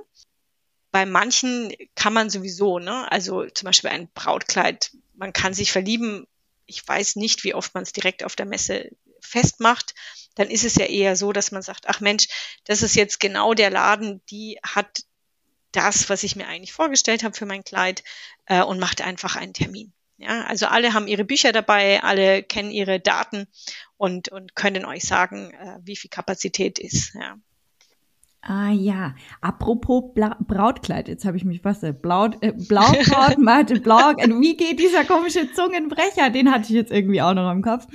Bei 0.91 1.05
manchen 1.05 1.71
kann 1.95 2.13
man 2.13 2.29
sowieso, 2.29 2.79
ne? 2.79 3.11
Also 3.11 3.45
zum 3.47 3.67
Beispiel 3.67 3.91
ein 3.91 4.09
Brautkleid, 4.13 4.91
man 5.15 5.33
kann 5.33 5.53
sich 5.53 5.71
verlieben. 5.71 6.25
Ich 6.65 6.87
weiß 6.87 7.15
nicht, 7.17 7.43
wie 7.43 7.53
oft 7.53 7.73
man 7.73 7.83
es 7.83 7.91
direkt 7.91 8.23
auf 8.23 8.35
der 8.35 8.45
Messe 8.45 8.89
festmacht. 9.21 9.93
Dann 10.35 10.49
ist 10.49 10.63
es 10.63 10.75
ja 10.75 10.85
eher 10.85 11.15
so, 11.15 11.31
dass 11.31 11.51
man 11.51 11.61
sagt, 11.61 11.87
ach 11.87 11.99
Mensch, 11.99 12.27
das 12.65 12.81
ist 12.81 12.95
jetzt 12.95 13.19
genau 13.19 13.53
der 13.53 13.69
Laden, 13.69 14.21
die 14.29 14.59
hat 14.63 15.03
das, 15.71 16.09
was 16.09 16.23
ich 16.23 16.35
mir 16.35 16.47
eigentlich 16.47 16.73
vorgestellt 16.73 17.23
habe 17.23 17.35
für 17.35 17.45
mein 17.45 17.63
Kleid 17.63 18.03
äh, 18.45 18.61
und 18.61 18.79
macht 18.79 19.01
einfach 19.01 19.35
einen 19.35 19.53
Termin. 19.53 19.93
Ja, 20.17 20.43
also 20.45 20.65
alle 20.65 20.93
haben 20.93 21.07
ihre 21.07 21.23
Bücher 21.23 21.53
dabei, 21.53 22.03
alle 22.03 22.43
kennen 22.43 22.71
ihre 22.71 22.99
Daten 22.99 23.47
und, 23.95 24.27
und 24.29 24.53
können 24.53 24.83
euch 24.83 25.03
sagen, 25.03 25.51
äh, 25.51 25.79
wie 25.83 25.95
viel 25.95 26.09
Kapazität 26.09 26.77
ist. 26.77 27.13
Ja. 27.15 27.37
Ah 28.41 28.71
ja, 28.71 29.15
apropos 29.41 30.13
Bla 30.13 30.37
Brautkleid, 30.39 31.09
jetzt 31.09 31.25
habe 31.25 31.35
ich 31.35 31.43
mich 31.43 31.65
was, 31.65 31.83
äh, 31.83 31.91
Blau, 31.91 32.27
äh, 32.39 32.53
Blaukraut, 32.53 33.37
Matte, 33.37 33.81
Blau, 33.81 34.11
äh, 34.11 34.29
wie 34.29 34.55
geht 34.55 34.79
dieser 34.79 35.03
komische 35.03 35.51
Zungenbrecher? 35.51 36.29
Den 36.29 36.49
hatte 36.49 36.63
ich 36.63 36.69
jetzt 36.69 36.91
irgendwie 36.91 37.21
auch 37.21 37.33
noch 37.33 37.51
im 37.51 37.61
Kopf. 37.61 37.85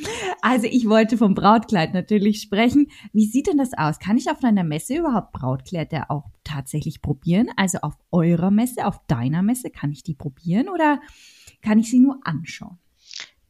Also 0.42 0.66
ich 0.66 0.86
wollte 0.86 1.16
vom 1.16 1.34
Brautkleid 1.34 1.94
natürlich 1.94 2.42
sprechen. 2.42 2.90
Wie 3.14 3.24
sieht 3.24 3.46
denn 3.46 3.56
das 3.56 3.70
aus? 3.72 3.98
Kann 3.98 4.18
ich 4.18 4.30
auf 4.30 4.44
einer 4.44 4.64
Messe 4.64 4.96
überhaupt 4.96 5.32
Brautkleider 5.32 6.10
auch 6.10 6.24
tatsächlich 6.44 7.00
probieren? 7.00 7.48
Also 7.56 7.78
auf 7.78 7.94
eurer 8.12 8.50
Messe, 8.50 8.86
auf 8.86 9.00
deiner 9.06 9.42
Messe, 9.42 9.70
kann 9.70 9.92
ich 9.92 10.02
die 10.02 10.14
probieren 10.14 10.68
oder 10.68 11.00
kann 11.62 11.78
ich 11.78 11.90
sie 11.90 12.00
nur 12.00 12.20
anschauen? 12.22 12.78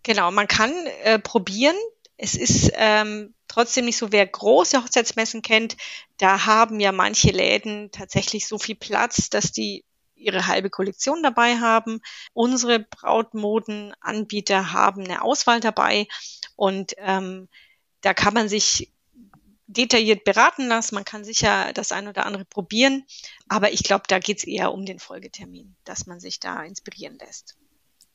Genau, 0.04 0.30
man 0.30 0.46
kann 0.46 0.70
äh, 1.02 1.18
probieren. 1.18 1.76
Es 2.16 2.36
ist 2.36 2.70
ähm, 2.76 3.34
trotzdem 3.54 3.84
nicht 3.84 3.96
so, 3.96 4.10
wer 4.10 4.26
große 4.26 4.82
Hochzeitsmessen 4.82 5.42
kennt, 5.42 5.76
da 6.18 6.44
haben 6.46 6.80
ja 6.80 6.90
manche 6.90 7.30
Läden 7.30 7.90
tatsächlich 7.92 8.48
so 8.48 8.58
viel 8.58 8.74
Platz, 8.74 9.30
dass 9.30 9.52
die 9.52 9.84
ihre 10.16 10.46
halbe 10.48 10.70
Kollektion 10.70 11.22
dabei 11.22 11.58
haben. 11.58 12.00
Unsere 12.32 12.80
Brautmodenanbieter 12.80 14.72
haben 14.72 15.04
eine 15.04 15.22
Auswahl 15.22 15.60
dabei 15.60 16.08
und 16.56 16.94
ähm, 16.98 17.48
da 18.00 18.12
kann 18.12 18.34
man 18.34 18.48
sich 18.48 18.90
detailliert 19.66 20.24
beraten 20.24 20.66
lassen. 20.66 20.96
Man 20.96 21.04
kann 21.04 21.24
sicher 21.24 21.72
das 21.74 21.92
ein 21.92 22.08
oder 22.08 22.26
andere 22.26 22.44
probieren, 22.44 23.04
aber 23.48 23.72
ich 23.72 23.84
glaube, 23.84 24.04
da 24.08 24.18
geht 24.18 24.38
es 24.38 24.44
eher 24.44 24.72
um 24.72 24.84
den 24.84 24.98
Folgetermin, 24.98 25.76
dass 25.84 26.06
man 26.06 26.18
sich 26.18 26.40
da 26.40 26.62
inspirieren 26.64 27.18
lässt. 27.18 27.56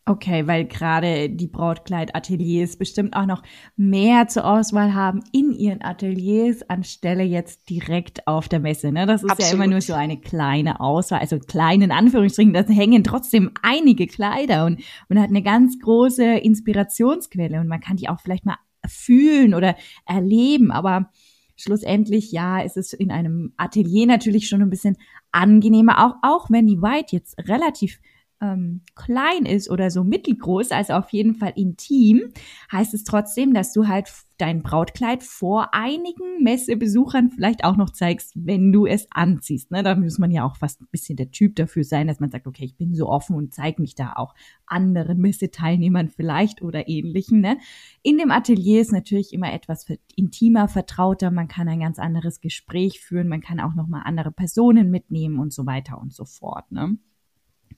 Okay, 0.10 0.48
weil 0.48 0.65
gerade 0.65 1.30
die 1.30 1.45
Brautkleidateliers 1.45 2.78
bestimmt 2.78 3.15
auch 3.15 3.28
noch 3.28 3.43
mehr 3.76 4.28
zur 4.28 4.43
Auswahl 4.43 4.95
haben 4.95 5.22
in 5.32 5.52
ihren 5.52 5.84
Ateliers 5.84 6.67
anstelle 6.67 7.22
jetzt 7.22 7.69
direkt 7.69 8.26
auf 8.26 8.50
der 8.50 8.60
Messe. 8.60 8.91
Ne? 8.91 9.06
Das 9.06 9.22
ist 9.22 9.30
Absolut. 9.30 9.52
ja 9.52 9.56
immer 9.56 9.67
nur 9.67 9.82
so 9.82 9.93
eine 9.93 10.19
kleine 10.19 10.80
Auswahl, 10.80 11.19
also 11.19 11.38
kleinen 11.38 11.91
Anführungsstrichen, 11.91 12.54
da 12.54 12.63
hängen 12.63 13.04
trotzdem 13.04 13.52
einige 13.62 14.08
Kleider 14.08 14.65
und 14.65 14.82
man 15.10 15.22
hat 15.22 15.30
eine 15.30 15.43
ganz 15.43 15.78
große 15.78 16.26
Inspirationsquelle 16.26 17.60
und 17.60 17.67
man 17.67 17.80
kann 17.80 17.98
die 17.98 18.10
auch 18.10 18.19
vielleicht 18.19 18.48
mal 18.48 18.58
fühlen 18.88 19.54
oder 19.54 19.76
erleben, 20.08 20.72
aber 20.72 21.12
schlussendlich, 21.56 22.32
ja, 22.32 22.62
ist 22.62 22.78
es 22.78 22.93
in 22.93 23.12
einem 23.12 23.54
Atelier 23.58 24.08
natürlich 24.08 24.48
schon 24.48 24.63
ein 24.63 24.72
bisschen 24.72 24.98
angenehmer, 25.32 26.04
auch, 26.04 26.15
auch 26.24 26.50
wenn 26.50 26.65
die 26.65 26.82
White 26.82 27.15
jetzt 27.15 27.38
relativ 27.48 28.00
ähm, 28.41 28.82
klein 28.95 29.45
ist 29.45 29.69
oder 29.69 29.91
so 29.91 30.04
mittelgroß, 30.04 30.71
also 30.71 30.93
auf 30.93 31.10
jeden 31.12 31.36
Fall 31.36 31.54
intim, 31.56 32.32
heißt 32.71 32.93
es 32.93 33.04
trotzdem, 33.04 33.54
dass 33.54 33.73
du 33.73 33.88
halt 33.88 34.10
dein 34.38 34.63
Brautkleid 34.63 35.21
vor 35.21 35.73
einigen 35.73 36.41
Messebesuchern 36.43 37.30
vielleicht 37.30 37.65
auch 37.65 37.75
noch 37.75 37.89
zeigst, 37.89 38.32
wenn 38.36 38.71
du 38.71 38.86
es 38.86 39.08
anziehst. 39.12 39.69
Ne? 39.69 39.84
Da 39.84 39.95
muss 39.95 40.17
man 40.17 40.32
ja 40.32 40.45
auch 40.45 40.56
fast 40.56 40.82
ein 40.82 40.88
bisschen 40.91 41.17
der 41.17 41.32
Typ 41.32 41.58
dafür 41.58 41.84
sein, 41.84 42.08
dass 42.08 42.21
man 42.21 42.32
sagt, 42.32 42.47
okay, 42.47 42.63
ich 42.63 42.78
bin 42.78 42.95
so 42.95 43.10
offen 43.10 43.36
und 43.36 43.54
zeige 43.54 43.82
mich 43.82 43.95
da 43.95 44.13
auch 44.13 44.34
anderen 44.65 45.19
Messeteilnehmern 45.19 46.08
vielleicht 46.08 46.62
oder 46.62 46.88
ähnlichen. 46.88 47.41
Ne? 47.41 47.58
In 48.02 48.17
dem 48.17 48.32
Atelier 48.32 48.80
ist 48.80 48.93
natürlich 48.93 49.34
immer 49.34 49.52
etwas 49.52 49.86
intimer, 50.15 50.69
vertrauter. 50.69 51.32
Man 51.32 51.49
kann 51.49 51.67
ein 51.67 51.82
ganz 51.82 51.99
anderes 51.99 52.39
Gespräch 52.39 53.02
führen. 53.02 53.28
Man 53.28 53.41
kann 53.41 53.60
auch 53.60 53.75
noch 53.75 53.88
mal 53.88 54.04
andere 54.06 54.32
Personen 54.32 54.89
mitnehmen 54.89 55.39
und 55.39 55.52
so 55.52 55.65
weiter 55.65 55.99
und 55.99 56.13
so 56.13 56.23
fort. 56.23 56.71
Ne? 56.71 56.97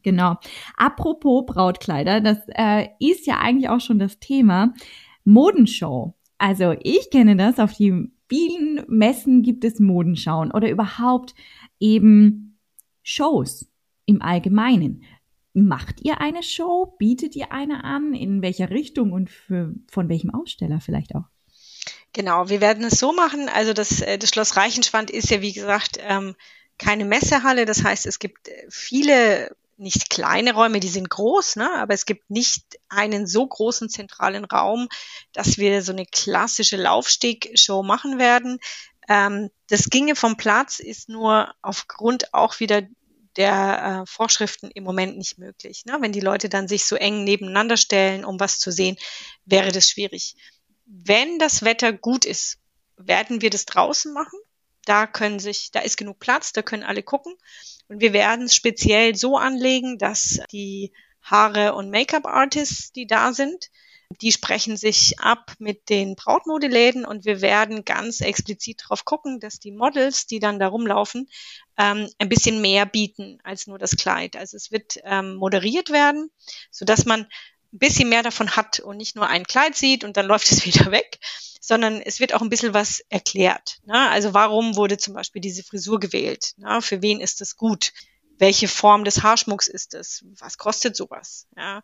Genau. 0.03 0.37
Apropos 0.77 1.45
Brautkleider, 1.45 2.21
das 2.21 2.39
äh, 2.47 2.87
ist 2.99 3.27
ja 3.27 3.39
eigentlich 3.39 3.69
auch 3.69 3.81
schon 3.81 3.99
das 3.99 4.19
Thema 4.19 4.73
Modenshow. 5.23 6.15
Also 6.37 6.75
ich 6.81 7.09
kenne 7.11 7.35
das, 7.35 7.59
auf 7.59 7.73
die 7.73 8.11
vielen 8.27 8.83
Messen 8.87 9.43
gibt 9.43 9.65
es 9.65 9.79
Modenschauen 9.79 10.51
oder 10.51 10.69
überhaupt 10.69 11.35
eben 11.79 12.59
Shows 13.03 13.69
im 14.05 14.21
Allgemeinen. 14.21 15.03
Macht 15.53 16.01
ihr 16.01 16.21
eine 16.21 16.43
Show? 16.43 16.95
Bietet 16.97 17.35
ihr 17.35 17.51
eine 17.51 17.83
an? 17.83 18.13
In 18.13 18.41
welcher 18.41 18.69
Richtung 18.69 19.11
und 19.11 19.29
für, 19.29 19.75
von 19.91 20.07
welchem 20.07 20.33
Aussteller 20.33 20.79
vielleicht 20.79 21.13
auch? 21.13 21.25
Genau, 22.13 22.49
wir 22.49 22.61
werden 22.61 22.85
es 22.85 22.99
so 22.99 23.11
machen. 23.13 23.49
Also 23.49 23.73
das, 23.73 24.01
äh, 24.01 24.17
das 24.17 24.29
Schloss 24.29 24.55
Reichenschwand 24.55 25.11
ist 25.11 25.29
ja, 25.29 25.41
wie 25.41 25.53
gesagt, 25.53 25.97
ähm, 26.01 26.35
keine 26.77 27.05
Messehalle. 27.05 27.65
Das 27.65 27.83
heißt, 27.83 28.05
es 28.05 28.19
gibt 28.19 28.47
äh, 28.47 28.65
viele 28.69 29.55
nicht 29.81 30.09
kleine 30.09 30.53
Räume, 30.53 30.79
die 30.79 30.87
sind 30.87 31.09
groß, 31.09 31.57
ne? 31.57 31.69
aber 31.77 31.93
es 31.93 32.05
gibt 32.05 32.29
nicht 32.29 32.63
einen 32.87 33.27
so 33.27 33.45
großen 33.45 33.89
zentralen 33.89 34.45
Raum, 34.45 34.87
dass 35.33 35.57
wir 35.57 35.81
so 35.81 35.91
eine 35.91 36.05
klassische 36.05 36.77
Laufstegshow 36.77 37.83
machen 37.83 38.19
werden. 38.19 38.59
Ähm, 39.09 39.49
das 39.67 39.89
ginge 39.89 40.15
vom 40.15 40.37
Platz, 40.37 40.79
ist 40.79 41.09
nur 41.09 41.53
aufgrund 41.61 42.33
auch 42.33 42.59
wieder 42.59 42.83
der 43.37 44.03
äh, 44.03 44.05
Vorschriften 44.09 44.69
im 44.71 44.83
Moment 44.83 45.17
nicht 45.17 45.37
möglich. 45.37 45.85
Ne? 45.85 45.97
Wenn 45.99 46.11
die 46.11 46.19
Leute 46.19 46.49
dann 46.49 46.67
sich 46.67 46.85
so 46.85 46.95
eng 46.95 47.23
nebeneinander 47.23 47.77
stellen, 47.77 48.25
um 48.25 48.39
was 48.39 48.59
zu 48.59 48.71
sehen, 48.71 48.97
wäre 49.45 49.71
das 49.71 49.89
schwierig. 49.89 50.35
Wenn 50.85 51.39
das 51.39 51.63
Wetter 51.63 51.93
gut 51.93 52.25
ist, 52.25 52.57
werden 52.97 53.41
wir 53.41 53.49
das 53.49 53.65
draußen 53.65 54.13
machen. 54.13 54.37
Da 54.85 55.07
können 55.07 55.39
sich, 55.39 55.71
da 55.71 55.81
ist 55.81 55.97
genug 55.97 56.19
Platz, 56.19 56.53
da 56.53 56.61
können 56.61 56.83
alle 56.83 57.03
gucken. 57.03 57.35
Und 57.87 58.01
wir 58.01 58.13
werden 58.13 58.45
es 58.45 58.55
speziell 58.55 59.15
so 59.15 59.37
anlegen, 59.37 59.97
dass 59.97 60.39
die 60.51 60.93
Haare- 61.21 61.75
und 61.75 61.91
Make-up-Artists, 61.91 62.91
die 62.91 63.05
da 63.05 63.33
sind, 63.33 63.69
die 64.19 64.31
sprechen 64.31 64.75
sich 64.75 65.19
ab 65.19 65.53
mit 65.59 65.89
den 65.89 66.15
Brautmodeläden 66.15 67.05
und 67.05 67.25
wir 67.25 67.41
werden 67.41 67.85
ganz 67.85 68.21
explizit 68.21 68.81
darauf 68.83 69.05
gucken, 69.05 69.39
dass 69.39 69.59
die 69.59 69.71
Models, 69.71 70.25
die 70.25 70.39
dann 70.39 70.59
da 70.59 70.67
rumlaufen, 70.67 71.29
ähm, 71.77 72.09
ein 72.17 72.29
bisschen 72.29 72.61
mehr 72.61 72.85
bieten 72.85 73.39
als 73.43 73.67
nur 73.67 73.77
das 73.77 73.95
Kleid. 73.95 74.35
Also 74.35 74.57
es 74.57 74.71
wird 74.71 74.99
ähm, 75.03 75.35
moderiert 75.35 75.91
werden, 75.91 76.29
so 76.71 76.83
dass 76.83 77.05
man 77.05 77.27
ein 77.73 77.79
bisschen 77.79 78.09
mehr 78.09 78.23
davon 78.23 78.55
hat 78.55 78.79
und 78.79 78.97
nicht 78.97 79.15
nur 79.15 79.27
ein 79.27 79.45
Kleid 79.45 79.75
sieht 79.75 80.03
und 80.03 80.17
dann 80.17 80.25
läuft 80.25 80.51
es 80.51 80.65
wieder 80.65 80.91
weg, 80.91 81.19
sondern 81.59 82.01
es 82.01 82.19
wird 82.19 82.33
auch 82.33 82.41
ein 82.41 82.49
bisschen 82.49 82.73
was 82.73 83.01
erklärt. 83.09 83.79
Ne? 83.85 84.09
Also 84.09 84.33
warum 84.33 84.75
wurde 84.75 84.97
zum 84.97 85.13
Beispiel 85.13 85.41
diese 85.41 85.63
Frisur 85.63 85.99
gewählt? 85.99 86.53
Ne? 86.57 86.81
Für 86.81 87.01
wen 87.01 87.21
ist 87.21 87.41
das 87.41 87.55
gut? 87.55 87.91
welche 88.41 88.67
Form 88.67 89.03
des 89.03 89.21
Haarschmucks 89.21 89.67
ist 89.67 89.93
es, 89.93 90.25
was 90.39 90.57
kostet 90.57 90.95
sowas, 90.95 91.45
ja, 91.55 91.83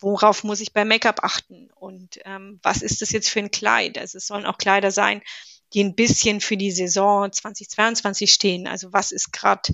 worauf 0.00 0.42
muss 0.42 0.62
ich 0.62 0.72
beim 0.72 0.88
Make-up 0.88 1.22
achten 1.22 1.68
und 1.74 2.18
ähm, 2.24 2.58
was 2.62 2.80
ist 2.80 3.02
das 3.02 3.10
jetzt 3.10 3.28
für 3.28 3.40
ein 3.40 3.50
Kleid? 3.50 3.98
Also 3.98 4.16
es 4.16 4.26
sollen 4.26 4.46
auch 4.46 4.56
Kleider 4.56 4.90
sein, 4.90 5.20
die 5.74 5.84
ein 5.84 5.94
bisschen 5.94 6.40
für 6.40 6.56
die 6.56 6.70
Saison 6.70 7.30
2022 7.30 8.32
stehen. 8.32 8.66
Also 8.66 8.90
was 8.94 9.12
ist 9.12 9.34
gerade 9.34 9.70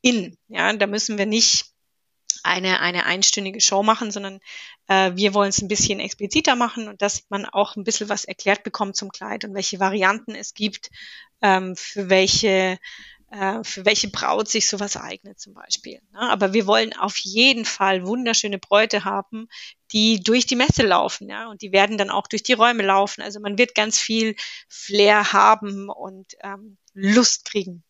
in? 0.00 0.36
Ja, 0.48 0.72
da 0.72 0.88
müssen 0.88 1.18
wir 1.18 1.26
nicht 1.26 1.66
eine, 2.42 2.80
eine 2.80 3.06
einstündige 3.06 3.60
Show 3.60 3.82
machen, 3.82 4.10
sondern 4.10 4.40
äh, 4.88 5.12
wir 5.14 5.34
wollen 5.34 5.50
es 5.50 5.62
ein 5.62 5.68
bisschen 5.68 6.00
expliziter 6.00 6.56
machen 6.56 6.88
und 6.88 7.02
dass 7.02 7.24
man 7.28 7.46
auch 7.46 7.76
ein 7.76 7.84
bisschen 7.84 8.08
was 8.08 8.24
erklärt 8.24 8.64
bekommt 8.64 8.96
zum 8.96 9.10
Kleid 9.10 9.44
und 9.44 9.54
welche 9.54 9.80
Varianten 9.80 10.34
es 10.34 10.54
gibt, 10.54 10.90
ähm, 11.42 11.76
für 11.76 12.08
welche 12.08 12.78
äh, 13.30 13.64
für 13.64 13.84
welche 13.84 14.08
Braut 14.08 14.48
sich 14.48 14.68
sowas 14.68 14.96
eignet 14.96 15.40
zum 15.40 15.54
Beispiel. 15.54 16.00
Ne? 16.12 16.20
Aber 16.20 16.52
wir 16.52 16.66
wollen 16.66 16.92
auf 16.92 17.16
jeden 17.18 17.64
Fall 17.64 18.06
wunderschöne 18.06 18.58
Bräute 18.58 19.04
haben, 19.04 19.48
die 19.92 20.20
durch 20.22 20.46
die 20.46 20.56
Messe 20.56 20.82
laufen, 20.82 21.28
ja, 21.28 21.48
und 21.48 21.62
die 21.62 21.72
werden 21.72 21.98
dann 21.98 22.10
auch 22.10 22.26
durch 22.28 22.42
die 22.42 22.52
Räume 22.52 22.84
laufen. 22.84 23.22
Also 23.22 23.40
man 23.40 23.58
wird 23.58 23.74
ganz 23.74 23.98
viel 23.98 24.36
Flair 24.68 25.32
haben 25.32 25.88
und 25.88 26.34
ähm, 26.42 26.78
Lust 26.94 27.44
kriegen. 27.44 27.82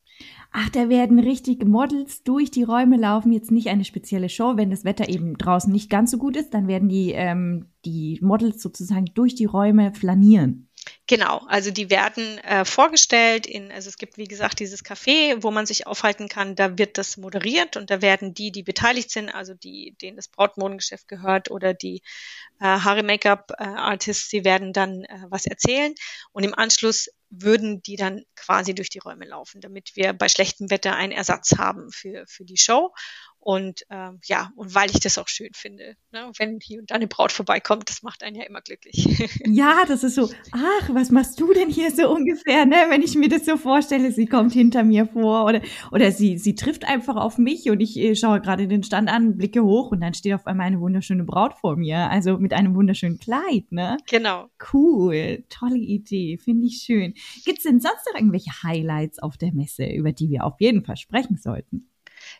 Ach, 0.58 0.70
da 0.70 0.88
werden 0.88 1.18
richtig 1.18 1.66
Models 1.66 2.22
durch 2.22 2.50
die 2.50 2.62
Räume 2.62 2.96
laufen, 2.96 3.30
jetzt 3.30 3.50
nicht 3.50 3.68
eine 3.68 3.84
spezielle 3.84 4.30
Show. 4.30 4.56
Wenn 4.56 4.70
das 4.70 4.84
Wetter 4.84 5.06
eben 5.06 5.36
draußen 5.36 5.70
nicht 5.70 5.90
ganz 5.90 6.10
so 6.10 6.16
gut 6.16 6.34
ist, 6.34 6.54
dann 6.54 6.66
werden 6.66 6.88
die, 6.88 7.12
ähm, 7.12 7.66
die 7.84 8.18
Models 8.22 8.62
sozusagen 8.62 9.04
durch 9.12 9.34
die 9.34 9.44
Räume 9.44 9.92
flanieren. 9.92 10.70
Genau, 11.06 11.44
also 11.48 11.70
die 11.70 11.90
werden 11.90 12.38
äh, 12.38 12.64
vorgestellt 12.64 13.46
in, 13.46 13.70
also 13.70 13.90
es 13.90 13.98
gibt 13.98 14.16
wie 14.16 14.24
gesagt 14.24 14.60
dieses 14.60 14.82
Café, 14.82 15.36
wo 15.42 15.50
man 15.50 15.66
sich 15.66 15.86
aufhalten 15.86 16.28
kann, 16.28 16.54
da 16.54 16.78
wird 16.78 16.96
das 16.96 17.18
moderiert 17.18 17.76
und 17.76 17.90
da 17.90 18.00
werden 18.00 18.32
die, 18.32 18.50
die 18.50 18.62
beteiligt 18.62 19.10
sind, 19.10 19.28
also 19.28 19.52
die, 19.52 19.94
denen 20.00 20.16
das 20.16 20.28
Brautmodengeschäft 20.28 21.06
gehört 21.06 21.50
oder 21.50 21.74
die 21.74 22.00
äh, 22.60 22.64
Haare 22.64 23.02
Make-up 23.02 23.52
äh, 23.58 23.62
Artists, 23.62 24.30
die 24.30 24.44
werden 24.44 24.72
dann 24.72 25.04
äh, 25.04 25.18
was 25.28 25.44
erzählen 25.44 25.94
und 26.32 26.44
im 26.44 26.54
Anschluss 26.54 27.08
würden 27.30 27.82
die 27.82 27.96
dann 27.96 28.24
quasi 28.34 28.74
durch 28.74 28.90
die 28.90 28.98
Räume 28.98 29.26
laufen, 29.26 29.60
damit 29.60 29.96
wir 29.96 30.12
bei 30.12 30.28
schlechtem 30.28 30.70
Wetter 30.70 30.94
einen 30.94 31.12
Ersatz 31.12 31.58
haben 31.58 31.90
für, 31.90 32.24
für 32.28 32.44
die 32.44 32.56
Show. 32.56 32.92
Und 33.46 33.86
ähm, 33.90 34.18
ja, 34.24 34.50
und 34.56 34.74
weil 34.74 34.90
ich 34.90 34.98
das 34.98 35.18
auch 35.18 35.28
schön 35.28 35.50
finde, 35.54 35.94
ne? 36.10 36.32
wenn 36.36 36.58
hier 36.60 36.80
und 36.80 36.90
da 36.90 36.96
eine 36.96 37.06
Braut 37.06 37.30
vorbeikommt, 37.30 37.88
das 37.88 38.02
macht 38.02 38.24
einen 38.24 38.34
ja 38.34 38.42
immer 38.42 38.60
glücklich. 38.60 39.06
Ja, 39.46 39.84
das 39.86 40.02
ist 40.02 40.16
so, 40.16 40.28
ach, 40.50 40.90
was 40.90 41.12
machst 41.12 41.38
du 41.38 41.52
denn 41.52 41.70
hier 41.70 41.92
so 41.92 42.12
ungefähr, 42.12 42.66
ne? 42.66 42.74
Wenn 42.88 43.02
ich 43.02 43.14
mir 43.14 43.28
das 43.28 43.44
so 43.44 43.56
vorstelle, 43.56 44.10
sie 44.10 44.26
kommt 44.26 44.52
hinter 44.52 44.82
mir 44.82 45.06
vor 45.06 45.44
oder, 45.44 45.60
oder 45.92 46.10
sie, 46.10 46.38
sie 46.38 46.56
trifft 46.56 46.84
einfach 46.84 47.14
auf 47.14 47.38
mich 47.38 47.70
und 47.70 47.78
ich 47.80 47.96
äh, 47.96 48.16
schaue 48.16 48.40
gerade 48.40 48.66
den 48.66 48.82
Stand 48.82 49.08
an, 49.08 49.36
blicke 49.36 49.62
hoch 49.62 49.92
und 49.92 50.00
dann 50.00 50.14
steht 50.14 50.34
auf 50.34 50.48
einmal 50.48 50.66
eine 50.66 50.80
wunderschöne 50.80 51.22
Braut 51.22 51.54
vor 51.54 51.76
mir, 51.76 52.10
also 52.10 52.38
mit 52.38 52.52
einem 52.52 52.74
wunderschönen 52.74 53.18
Kleid, 53.18 53.70
ne? 53.70 53.96
Genau. 54.08 54.48
Cool, 54.72 55.44
tolle 55.48 55.78
Idee, 55.78 56.36
finde 56.38 56.66
ich 56.66 56.82
schön. 56.84 57.14
Gibt 57.44 57.58
es 57.58 57.64
denn 57.64 57.78
sonst 57.78 58.08
noch 58.08 58.18
irgendwelche 58.18 58.64
Highlights 58.64 59.20
auf 59.20 59.36
der 59.36 59.52
Messe, 59.52 59.86
über 59.86 60.10
die 60.10 60.30
wir 60.30 60.44
auf 60.44 60.60
jeden 60.60 60.84
Fall 60.84 60.96
sprechen 60.96 61.36
sollten? 61.36 61.88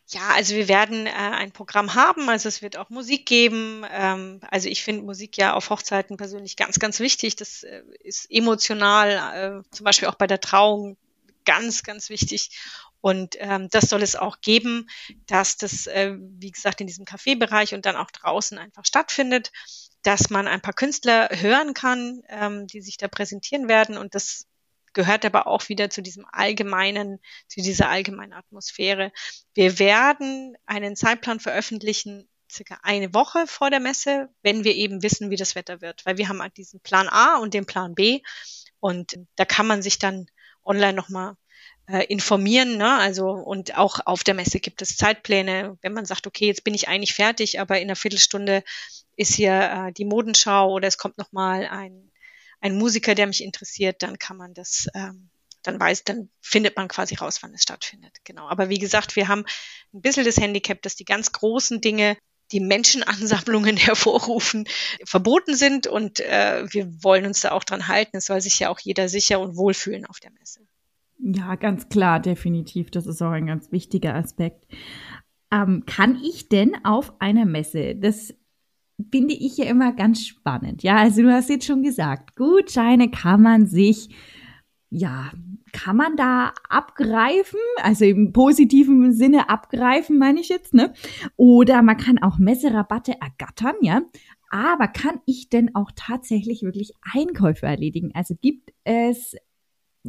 Ja, 0.08 0.28
also 0.34 0.54
wir 0.54 0.68
werden 0.68 1.06
äh, 1.06 1.10
ein 1.10 1.50
Programm 1.50 1.94
haben, 1.94 2.28
also 2.28 2.48
es 2.48 2.62
wird 2.62 2.76
auch 2.76 2.90
Musik 2.90 3.26
geben. 3.26 3.84
Ähm, 3.90 4.40
also 4.50 4.68
ich 4.68 4.84
finde 4.84 5.02
Musik 5.04 5.36
ja 5.36 5.54
auf 5.54 5.68
Hochzeiten 5.68 6.16
persönlich 6.16 6.56
ganz, 6.56 6.78
ganz 6.78 7.00
wichtig. 7.00 7.34
Das 7.34 7.64
äh, 7.64 7.82
ist 8.04 8.30
emotional, 8.30 9.64
äh, 9.66 9.70
zum 9.72 9.84
Beispiel 9.84 10.06
auch 10.08 10.14
bei 10.14 10.28
der 10.28 10.40
Trauung 10.40 10.96
ganz, 11.44 11.82
ganz 11.82 12.08
wichtig. 12.08 12.50
Und 13.00 13.34
ähm, 13.40 13.68
das 13.70 13.88
soll 13.88 14.02
es 14.02 14.14
auch 14.14 14.40
geben, 14.40 14.88
dass 15.26 15.56
das, 15.56 15.88
äh, 15.88 16.14
wie 16.16 16.52
gesagt, 16.52 16.80
in 16.80 16.86
diesem 16.86 17.04
Kaffeebereich 17.04 17.74
und 17.74 17.84
dann 17.84 17.96
auch 17.96 18.10
draußen 18.12 18.58
einfach 18.58 18.84
stattfindet, 18.84 19.50
dass 20.02 20.30
man 20.30 20.46
ein 20.46 20.60
paar 20.60 20.74
Künstler 20.74 21.28
hören 21.32 21.74
kann, 21.74 22.22
ähm, 22.28 22.68
die 22.68 22.80
sich 22.80 22.96
da 22.96 23.08
präsentieren 23.08 23.68
werden. 23.68 23.96
Und 23.98 24.14
das 24.14 24.46
gehört 24.96 25.26
aber 25.26 25.46
auch 25.46 25.68
wieder 25.68 25.90
zu 25.90 26.00
diesem 26.00 26.24
allgemeinen, 26.32 27.20
zu 27.48 27.60
dieser 27.60 27.90
allgemeinen 27.90 28.32
Atmosphäre. 28.32 29.12
Wir 29.54 29.78
werden 29.78 30.56
einen 30.64 30.96
Zeitplan 30.96 31.38
veröffentlichen, 31.38 32.28
circa 32.50 32.78
eine 32.82 33.12
Woche 33.12 33.46
vor 33.46 33.68
der 33.68 33.78
Messe, 33.78 34.30
wenn 34.42 34.64
wir 34.64 34.74
eben 34.74 35.02
wissen, 35.02 35.28
wie 35.28 35.36
das 35.36 35.54
Wetter 35.54 35.82
wird. 35.82 36.06
Weil 36.06 36.16
wir 36.16 36.30
haben 36.30 36.40
halt 36.40 36.56
diesen 36.56 36.80
Plan 36.80 37.08
A 37.10 37.36
und 37.36 37.52
den 37.52 37.66
Plan 37.66 37.94
B. 37.94 38.22
Und 38.80 39.18
da 39.36 39.44
kann 39.44 39.66
man 39.66 39.82
sich 39.82 39.98
dann 39.98 40.28
online 40.64 40.94
nochmal 40.94 41.36
äh, 41.88 42.06
informieren. 42.06 42.78
Ne? 42.78 42.96
Also 42.96 43.28
und 43.28 43.76
auch 43.76 44.00
auf 44.06 44.24
der 44.24 44.32
Messe 44.34 44.60
gibt 44.60 44.80
es 44.80 44.96
Zeitpläne, 44.96 45.76
wenn 45.82 45.92
man 45.92 46.06
sagt, 46.06 46.26
okay, 46.26 46.46
jetzt 46.46 46.64
bin 46.64 46.72
ich 46.72 46.88
eigentlich 46.88 47.12
fertig, 47.12 47.60
aber 47.60 47.76
in 47.78 47.88
einer 47.88 47.96
Viertelstunde 47.96 48.64
ist 49.16 49.34
hier 49.34 49.88
äh, 49.88 49.92
die 49.92 50.06
Modenschau 50.06 50.72
oder 50.72 50.88
es 50.88 50.96
kommt 50.96 51.18
nochmal 51.18 51.66
ein 51.66 52.10
ein 52.66 52.76
Musiker, 52.76 53.14
der 53.14 53.26
mich 53.26 53.42
interessiert, 53.42 54.02
dann 54.02 54.18
kann 54.18 54.36
man 54.36 54.54
das, 54.54 54.88
ähm, 54.94 55.30
dann 55.62 55.80
weiß, 55.80 56.04
dann 56.04 56.28
findet 56.40 56.76
man 56.76 56.88
quasi 56.88 57.14
raus, 57.16 57.42
wann 57.42 57.54
es 57.54 57.62
stattfindet. 57.62 58.12
Genau. 58.24 58.48
Aber 58.48 58.68
wie 58.68 58.78
gesagt, 58.78 59.16
wir 59.16 59.28
haben 59.28 59.44
ein 59.92 60.02
bisschen 60.02 60.24
das 60.24 60.36
Handicap, 60.36 60.82
dass 60.82 60.96
die 60.96 61.04
ganz 61.04 61.32
großen 61.32 61.80
Dinge, 61.80 62.16
die 62.52 62.60
Menschenansammlungen 62.60 63.76
hervorrufen, 63.76 64.68
verboten 65.04 65.54
sind 65.56 65.86
und 65.86 66.20
äh, 66.20 66.64
wir 66.70 67.02
wollen 67.02 67.26
uns 67.26 67.40
da 67.40 67.52
auch 67.52 67.64
dran 67.64 67.88
halten. 67.88 68.18
Es 68.18 68.26
soll 68.26 68.40
sich 68.40 68.58
ja 68.58 68.68
auch 68.68 68.78
jeder 68.78 69.08
sicher 69.08 69.40
und 69.40 69.56
wohlfühlen 69.56 70.06
auf 70.06 70.20
der 70.20 70.30
Messe. 70.32 70.60
Ja, 71.18 71.54
ganz 71.56 71.88
klar, 71.88 72.20
definitiv. 72.20 72.90
Das 72.90 73.06
ist 73.06 73.22
auch 73.22 73.30
ein 73.30 73.46
ganz 73.46 73.72
wichtiger 73.72 74.14
Aspekt. 74.14 74.66
Ähm, 75.50 75.84
kann 75.86 76.20
ich 76.22 76.48
denn 76.48 76.84
auf 76.84 77.20
einer 77.20 77.46
Messe 77.46 77.96
das 77.96 78.34
finde 79.10 79.34
ich 79.34 79.56
ja 79.58 79.66
immer 79.66 79.92
ganz 79.92 80.24
spannend. 80.24 80.82
Ja, 80.82 80.96
also 80.96 81.22
du 81.22 81.32
hast 81.32 81.50
jetzt 81.50 81.66
schon 81.66 81.82
gesagt, 81.82 82.36
Gutscheine 82.36 83.10
kann 83.10 83.42
man 83.42 83.66
sich, 83.66 84.08
ja, 84.90 85.30
kann 85.72 85.96
man 85.96 86.16
da 86.16 86.52
abgreifen, 86.68 87.60
also 87.82 88.04
im 88.04 88.32
positiven 88.32 89.12
Sinne 89.12 89.50
abgreifen, 89.50 90.18
meine 90.18 90.40
ich 90.40 90.48
jetzt, 90.48 90.72
ne? 90.72 90.94
Oder 91.36 91.82
man 91.82 91.96
kann 91.96 92.18
auch 92.18 92.38
Messerabatte 92.38 93.14
ergattern, 93.20 93.74
ja. 93.82 94.02
Aber 94.48 94.88
kann 94.88 95.20
ich 95.26 95.48
denn 95.48 95.74
auch 95.74 95.90
tatsächlich 95.96 96.62
wirklich 96.62 96.92
Einkäufe 97.12 97.66
erledigen? 97.66 98.12
Also 98.14 98.34
gibt 98.40 98.72
es 98.84 99.34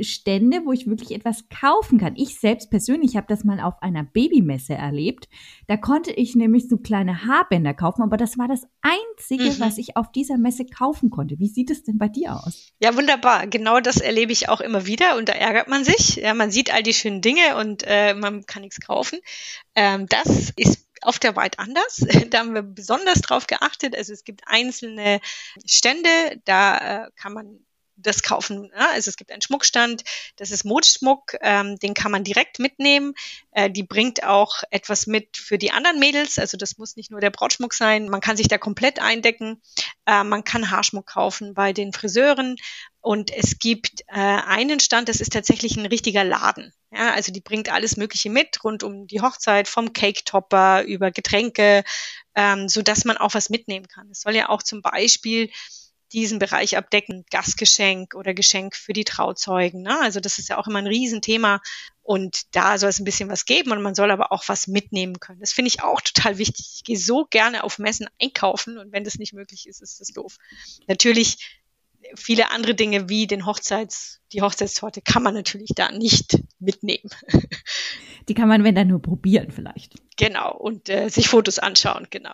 Stände, 0.03 0.61
wo 0.65 0.71
ich 0.71 0.87
wirklich 0.87 1.11
etwas 1.11 1.45
kaufen 1.49 1.97
kann. 1.99 2.15
Ich 2.15 2.39
selbst 2.39 2.69
persönlich 2.69 3.15
habe 3.15 3.27
das 3.27 3.43
mal 3.43 3.59
auf 3.59 3.81
einer 3.81 4.03
Babymesse 4.03 4.73
erlebt. 4.73 5.27
Da 5.67 5.77
konnte 5.77 6.11
ich 6.11 6.35
nämlich 6.35 6.67
so 6.67 6.77
kleine 6.77 7.25
Haarbänder 7.25 7.73
kaufen, 7.73 8.01
aber 8.01 8.17
das 8.17 8.37
war 8.37 8.47
das 8.47 8.67
Einzige, 8.81 9.51
mhm. 9.51 9.59
was 9.59 9.77
ich 9.77 9.97
auf 9.97 10.11
dieser 10.11 10.37
Messe 10.37 10.65
kaufen 10.65 11.09
konnte. 11.09 11.39
Wie 11.39 11.47
sieht 11.47 11.69
es 11.69 11.83
denn 11.83 11.97
bei 11.97 12.07
dir 12.07 12.35
aus? 12.35 12.73
Ja, 12.79 12.95
wunderbar. 12.95 13.47
Genau 13.47 13.79
das 13.79 13.97
erlebe 13.97 14.31
ich 14.31 14.49
auch 14.49 14.61
immer 14.61 14.85
wieder 14.85 15.17
und 15.17 15.29
da 15.29 15.33
ärgert 15.33 15.67
man 15.67 15.83
sich. 15.83 16.17
Ja, 16.17 16.33
man 16.33 16.51
sieht 16.51 16.73
all 16.73 16.83
die 16.83 16.93
schönen 16.93 17.21
Dinge 17.21 17.57
und 17.57 17.83
äh, 17.85 18.13
man 18.13 18.45
kann 18.45 18.61
nichts 18.61 18.79
kaufen. 18.79 19.19
Ähm, 19.75 20.07
das 20.07 20.51
ist 20.55 20.87
auf 21.01 21.19
der 21.19 21.35
White 21.35 21.59
anders. 21.59 22.05
Da 22.29 22.39
haben 22.39 22.53
wir 22.53 22.63
besonders 22.63 23.21
drauf 23.21 23.47
geachtet. 23.47 23.95
Also 23.95 24.13
es 24.13 24.23
gibt 24.23 24.41
einzelne 24.45 25.21
Stände, 25.65 26.09
da 26.45 27.05
äh, 27.05 27.09
kann 27.15 27.33
man 27.33 27.59
das 27.97 28.23
kaufen. 28.23 28.71
Ja? 28.73 28.91
Also 28.91 29.09
es 29.09 29.17
gibt 29.17 29.31
einen 29.31 29.41
Schmuckstand, 29.41 30.03
das 30.37 30.51
ist 30.51 30.63
Modschmuck, 30.63 31.35
ähm, 31.41 31.77
den 31.77 31.93
kann 31.93 32.11
man 32.11 32.23
direkt 32.23 32.59
mitnehmen. 32.59 33.13
Äh, 33.51 33.69
die 33.69 33.83
bringt 33.83 34.23
auch 34.23 34.63
etwas 34.71 35.07
mit 35.07 35.37
für 35.37 35.57
die 35.57 35.71
anderen 35.71 35.99
Mädels. 35.99 36.39
Also 36.39 36.57
das 36.57 36.77
muss 36.77 36.95
nicht 36.95 37.11
nur 37.11 37.19
der 37.19 37.31
Brautschmuck 37.31 37.73
sein. 37.73 38.07
Man 38.07 38.21
kann 38.21 38.37
sich 38.37 38.47
da 38.47 38.57
komplett 38.57 38.99
eindecken. 38.99 39.61
Äh, 40.05 40.23
man 40.23 40.43
kann 40.43 40.71
Haarschmuck 40.71 41.07
kaufen 41.07 41.53
bei 41.53 41.73
den 41.73 41.91
Friseuren. 41.91 42.55
Und 43.01 43.31
es 43.31 43.59
gibt 43.59 44.01
äh, 44.07 44.15
einen 44.15 44.79
Stand, 44.79 45.07
das 45.07 45.21
ist 45.21 45.31
tatsächlich 45.31 45.77
ein 45.77 45.85
richtiger 45.85 46.23
Laden. 46.23 46.73
Ja, 46.91 47.13
also 47.13 47.31
die 47.31 47.41
bringt 47.41 47.71
alles 47.71 47.97
Mögliche 47.97 48.29
mit 48.29 48.63
rund 48.63 48.83
um 48.83 49.07
die 49.07 49.21
Hochzeit, 49.21 49.67
vom 49.67 49.93
Cake-Topper 49.93 50.83
über 50.83 51.11
Getränke, 51.11 51.83
ähm, 52.35 52.69
so 52.69 52.81
man 53.05 53.17
auch 53.17 53.33
was 53.33 53.49
mitnehmen 53.49 53.87
kann. 53.87 54.09
Es 54.09 54.21
soll 54.21 54.35
ja 54.35 54.49
auch 54.49 54.63
zum 54.63 54.81
Beispiel 54.81 55.49
diesen 56.13 56.39
Bereich 56.39 56.77
abdecken, 56.77 57.25
Gastgeschenk 57.31 58.15
oder 58.15 58.33
Geschenk 58.33 58.75
für 58.75 58.93
die 58.93 59.03
Trauzeugen. 59.03 59.81
Ne? 59.81 59.99
Also 59.99 60.19
das 60.19 60.39
ist 60.39 60.49
ja 60.49 60.57
auch 60.57 60.67
immer 60.67 60.79
ein 60.79 60.87
Riesenthema 60.87 61.61
und 62.01 62.55
da 62.55 62.77
soll 62.77 62.89
es 62.89 62.99
ein 62.99 63.05
bisschen 63.05 63.29
was 63.29 63.45
geben 63.45 63.71
und 63.71 63.81
man 63.81 63.95
soll 63.95 64.11
aber 64.11 64.31
auch 64.31 64.43
was 64.47 64.67
mitnehmen 64.67 65.19
können. 65.19 65.39
Das 65.39 65.53
finde 65.53 65.67
ich 65.67 65.83
auch 65.83 66.01
total 66.01 66.37
wichtig. 66.37 66.73
Ich 66.75 66.83
gehe 66.83 66.97
so 66.97 67.25
gerne 67.29 67.63
auf 67.63 67.79
Messen 67.79 68.07
einkaufen 68.21 68.77
und 68.77 68.91
wenn 68.91 69.03
das 69.03 69.19
nicht 69.19 69.33
möglich 69.33 69.67
ist, 69.67 69.81
ist 69.81 69.99
das 69.99 70.07
doof. 70.09 70.37
Natürlich 70.87 71.59
viele 72.15 72.51
andere 72.51 72.75
Dinge 72.75 73.09
wie 73.09 73.27
den 73.27 73.45
Hochzeits, 73.45 74.21
die 74.31 74.41
Hochzeitstorte 74.41 75.01
kann 75.01 75.23
man 75.23 75.33
natürlich 75.33 75.71
da 75.75 75.91
nicht 75.91 76.39
mitnehmen. 76.59 77.09
Die 78.27 78.33
kann 78.33 78.49
man, 78.49 78.63
wenn 78.63 78.75
dann 78.75 78.89
nur 78.89 79.01
probieren 79.01 79.51
vielleicht. 79.51 79.95
Genau, 80.17 80.55
und 80.57 80.89
äh, 80.89 81.09
sich 81.09 81.29
Fotos 81.29 81.59
anschauen, 81.59 82.07
genau. 82.09 82.31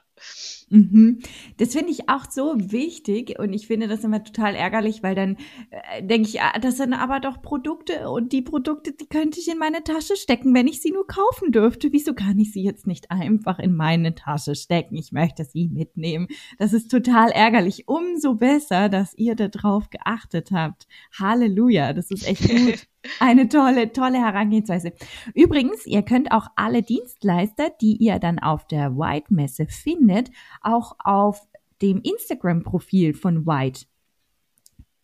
Mhm. 0.70 1.20
Das 1.58 1.74
finde 1.74 1.92
ich 1.92 2.10
auch 2.10 2.26
so 2.32 2.56
wichtig 2.58 3.38
und 3.38 3.54
ich 3.54 3.68
finde 3.68 3.88
das 3.88 4.04
immer 4.04 4.24
total 4.24 4.56
ärgerlich, 4.56 5.04
weil 5.04 5.14
dann 5.14 5.38
äh, 5.70 6.02
denke 6.02 6.30
ich, 6.30 6.42
ah, 6.42 6.58
das 6.60 6.78
sind 6.78 6.94
aber 6.94 7.20
doch 7.20 7.42
Produkte 7.42 8.10
und 8.10 8.32
die 8.32 8.42
Produkte, 8.42 8.94
die 8.94 9.06
könnte 9.06 9.40
ich 9.40 9.50
in 9.50 9.60
meine 9.60 9.84
Tasche 9.84 10.16
stecken, 10.16 10.54
wenn 10.56 10.68
ich 10.68 10.82
sie 10.82 10.92
nur 10.92 11.06
kaufen 11.06 11.52
dürfte. 11.52 11.92
Wieso 11.92 12.14
kann 12.14 12.40
ich 12.40 12.54
sie 12.54 12.64
jetzt 12.64 12.88
nicht 12.88 13.12
einfach 13.12 13.60
in 13.60 13.76
meine 13.76 14.16
Tasche 14.16 14.56
stecken? 14.56 14.96
Ich 14.96 15.12
möchte 15.12 15.46
sie 15.46 15.68
mitnehmen. 15.68 16.28
Das 16.58 16.74
ist 16.74 16.90
total 16.90 17.30
ärgerlich. 17.30 17.88
Umso 17.88 18.34
besser, 18.34 18.90
dass 18.90 19.14
ihr 19.16 19.36
darauf 19.36 19.90
geachtet 19.92 20.52
habt. 20.52 20.88
Halleluja, 21.20 21.94
das 21.94 22.10
ist 22.10 22.28
echt 22.28 22.50
gut. 22.50 22.88
Eine 23.20 23.50
tolle, 23.50 23.92
tolle 23.92 24.20
Herangehensweise. 24.20 24.94
Übrigens, 25.34 25.86
ihr 25.86 26.04
könnt 26.04 26.32
auch 26.32 26.48
alle 26.56 26.84
Dienstleister, 26.84 27.70
die 27.82 27.98
ihr 27.98 28.20
dann 28.20 28.40
auf 28.40 28.68
der 28.68 28.96
White-Messe 28.96 29.68
findet, 29.68 30.32
auch 30.62 30.96
auf 31.00 31.42
dem 31.82 32.02
Instagram-Profil 32.02 33.14
von 33.14 33.46
White 33.46 33.86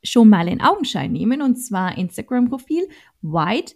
schon 0.04 0.30
mal 0.30 0.48
in 0.48 0.62
Augenschein 0.62 1.12
nehmen. 1.12 1.42
Und 1.42 1.58
zwar 1.58 1.98
Instagram-Profil 1.98 2.88
White 3.22 3.76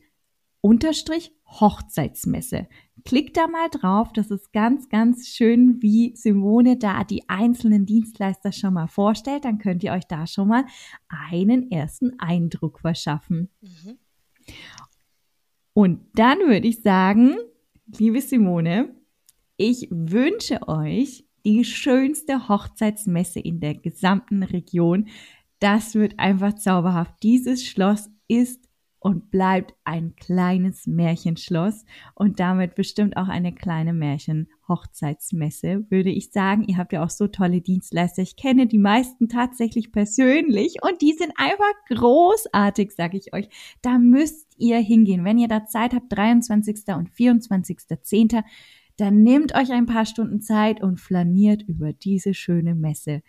unterstrich 0.61 1.35
Hochzeitsmesse. 1.45 2.67
Klickt 3.03 3.35
da 3.35 3.47
mal 3.47 3.69
drauf. 3.69 4.13
Das 4.13 4.31
ist 4.31 4.53
ganz, 4.53 4.87
ganz 4.87 5.27
schön, 5.27 5.81
wie 5.81 6.15
Simone 6.15 6.77
da 6.77 7.03
die 7.03 7.27
einzelnen 7.27 7.85
Dienstleister 7.85 8.53
schon 8.53 8.75
mal 8.75 8.87
vorstellt. 8.87 9.43
Dann 9.43 9.57
könnt 9.57 9.83
ihr 9.83 9.91
euch 9.91 10.07
da 10.07 10.25
schon 10.25 10.47
mal 10.47 10.65
einen 11.09 11.69
ersten 11.69 12.17
Eindruck 12.19 12.79
verschaffen. 12.79 13.49
Mhm. 13.61 13.97
Und 15.73 16.01
dann 16.13 16.39
würde 16.39 16.67
ich 16.67 16.81
sagen, 16.81 17.35
liebe 17.97 18.21
Simone, 18.21 18.95
ich 19.57 19.87
wünsche 19.89 20.67
euch 20.67 21.25
die 21.45 21.65
schönste 21.65 22.47
Hochzeitsmesse 22.47 23.39
in 23.39 23.59
der 23.59 23.75
gesamten 23.75 24.43
Region. 24.43 25.07
Das 25.59 25.95
wird 25.95 26.19
einfach 26.19 26.53
zauberhaft. 26.53 27.15
Dieses 27.23 27.65
Schloss 27.65 28.09
ist 28.27 28.67
und 29.03 29.31
bleibt 29.31 29.75
ein 29.83 30.15
kleines 30.15 30.87
Märchenschloss 30.87 31.83
und 32.15 32.39
damit 32.39 32.73
bestimmt 32.73 33.17
auch 33.17 33.27
eine 33.27 33.53
kleine 33.53 33.91
Märchen-Hochzeitsmesse, 33.91 35.85
würde 35.89 36.09
ich 36.09 36.31
sagen. 36.31 36.63
Ihr 36.63 36.77
habt 36.77 36.93
ja 36.93 37.03
auch 37.03 37.09
so 37.09 37.27
tolle 37.27 37.59
Dienstleister. 37.59 38.21
Ich 38.21 38.37
kenne 38.37 38.65
die 38.65 38.77
meisten 38.77 39.27
tatsächlich 39.27 39.91
persönlich 39.91 40.77
und 40.81 41.01
die 41.01 41.11
sind 41.11 41.33
einfach 41.35 41.73
großartig, 41.89 42.91
sag 42.95 43.13
ich 43.13 43.33
euch. 43.33 43.49
Da 43.81 43.99
müsst 43.99 44.53
ihr 44.57 44.77
hingehen. 44.77 45.25
Wenn 45.25 45.37
ihr 45.37 45.49
da 45.49 45.65
Zeit 45.65 45.93
habt, 45.93 46.05
23. 46.09 46.95
und 46.95 47.09
24.10., 47.09 48.41
dann 48.95 49.21
nehmt 49.21 49.53
euch 49.53 49.73
ein 49.73 49.85
paar 49.85 50.05
Stunden 50.05 50.39
Zeit 50.39 50.81
und 50.81 51.01
flaniert 51.01 51.61
über 51.63 51.91
diese 51.91 52.33
schöne 52.33 52.73
Messe. 52.73 53.21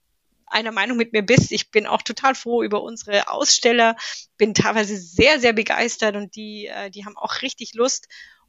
einer 0.45 0.71
Meinung 0.71 0.95
mit 0.95 1.11
mir 1.11 1.21
bist. 1.21 1.51
Ich 1.51 1.69
bin 1.69 1.85
auch 1.85 2.01
total 2.01 2.33
froh 2.33 2.63
über 2.63 2.81
unsere 2.81 3.27
Aussteller, 3.27 3.97
bin 4.37 4.53
teilweise 4.53 4.95
sehr, 4.95 5.41
sehr 5.41 5.51
begeistert 5.51 6.15
und 6.15 6.33
die, 6.37 6.67
äh, 6.67 6.89
die 6.91 7.03
haben 7.03 7.17
auch 7.17 7.41
richtig 7.41 7.73
Lust. 7.73 8.07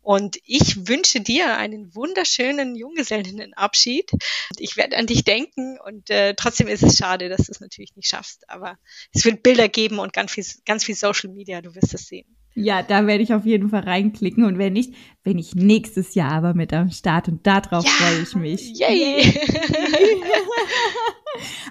Und 0.09 0.39
ich 0.43 0.89
wünsche 0.89 1.21
dir 1.21 1.59
einen 1.59 1.95
wunderschönen 1.95 2.75
Junggesellenabschied. 2.77 4.11
Ich 4.57 4.79
werde 4.79 4.97
an 4.97 5.05
dich 5.05 5.23
denken 5.23 5.79
und 5.87 6.09
äh, 6.09 6.33
trotzdem 6.35 6.67
ist 6.67 6.83
es 6.83 6.97
schade, 6.97 7.29
dass 7.29 7.45
du 7.45 7.53
es 7.53 7.61
natürlich 7.61 7.95
nicht 7.95 8.09
schaffst. 8.09 8.49
Aber 8.49 8.79
es 9.13 9.27
wird 9.27 9.43
Bilder 9.43 9.69
geben 9.69 9.99
und 9.99 10.15
ganz 10.15 10.33
viel, 10.33 10.47
ganz 10.65 10.83
viel 10.85 10.95
Social 10.95 11.29
Media. 11.29 11.61
Du 11.61 11.75
wirst 11.75 11.93
es 11.93 12.07
sehen. 12.07 12.25
Ja, 12.55 12.83
da 12.83 13.07
werde 13.07 13.23
ich 13.23 13.35
auf 13.35 13.45
jeden 13.45 13.69
Fall 13.69 13.83
reinklicken 13.83 14.45
und 14.45 14.57
wenn 14.57 14.73
nicht, 14.73 14.95
bin 15.25 15.37
ich 15.37 15.55
nächstes 15.55 16.15
Jahr 16.15 16.33
aber 16.33 16.55
mit 16.55 16.73
am 16.73 16.91
Start 16.91 17.29
und 17.29 17.47
darauf 17.47 17.85
ja, 17.85 17.91
freue 17.91 18.23
ich 18.23 18.35
mich. 18.35 18.79
Yay! 18.79 19.31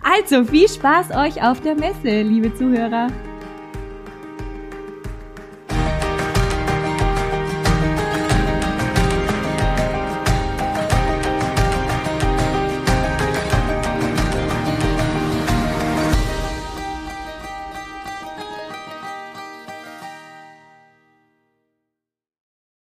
also 0.04 0.46
viel 0.46 0.70
Spaß 0.70 1.10
euch 1.10 1.42
auf 1.42 1.62
der 1.62 1.74
Messe, 1.74 2.22
liebe 2.22 2.54
Zuhörer. 2.54 3.08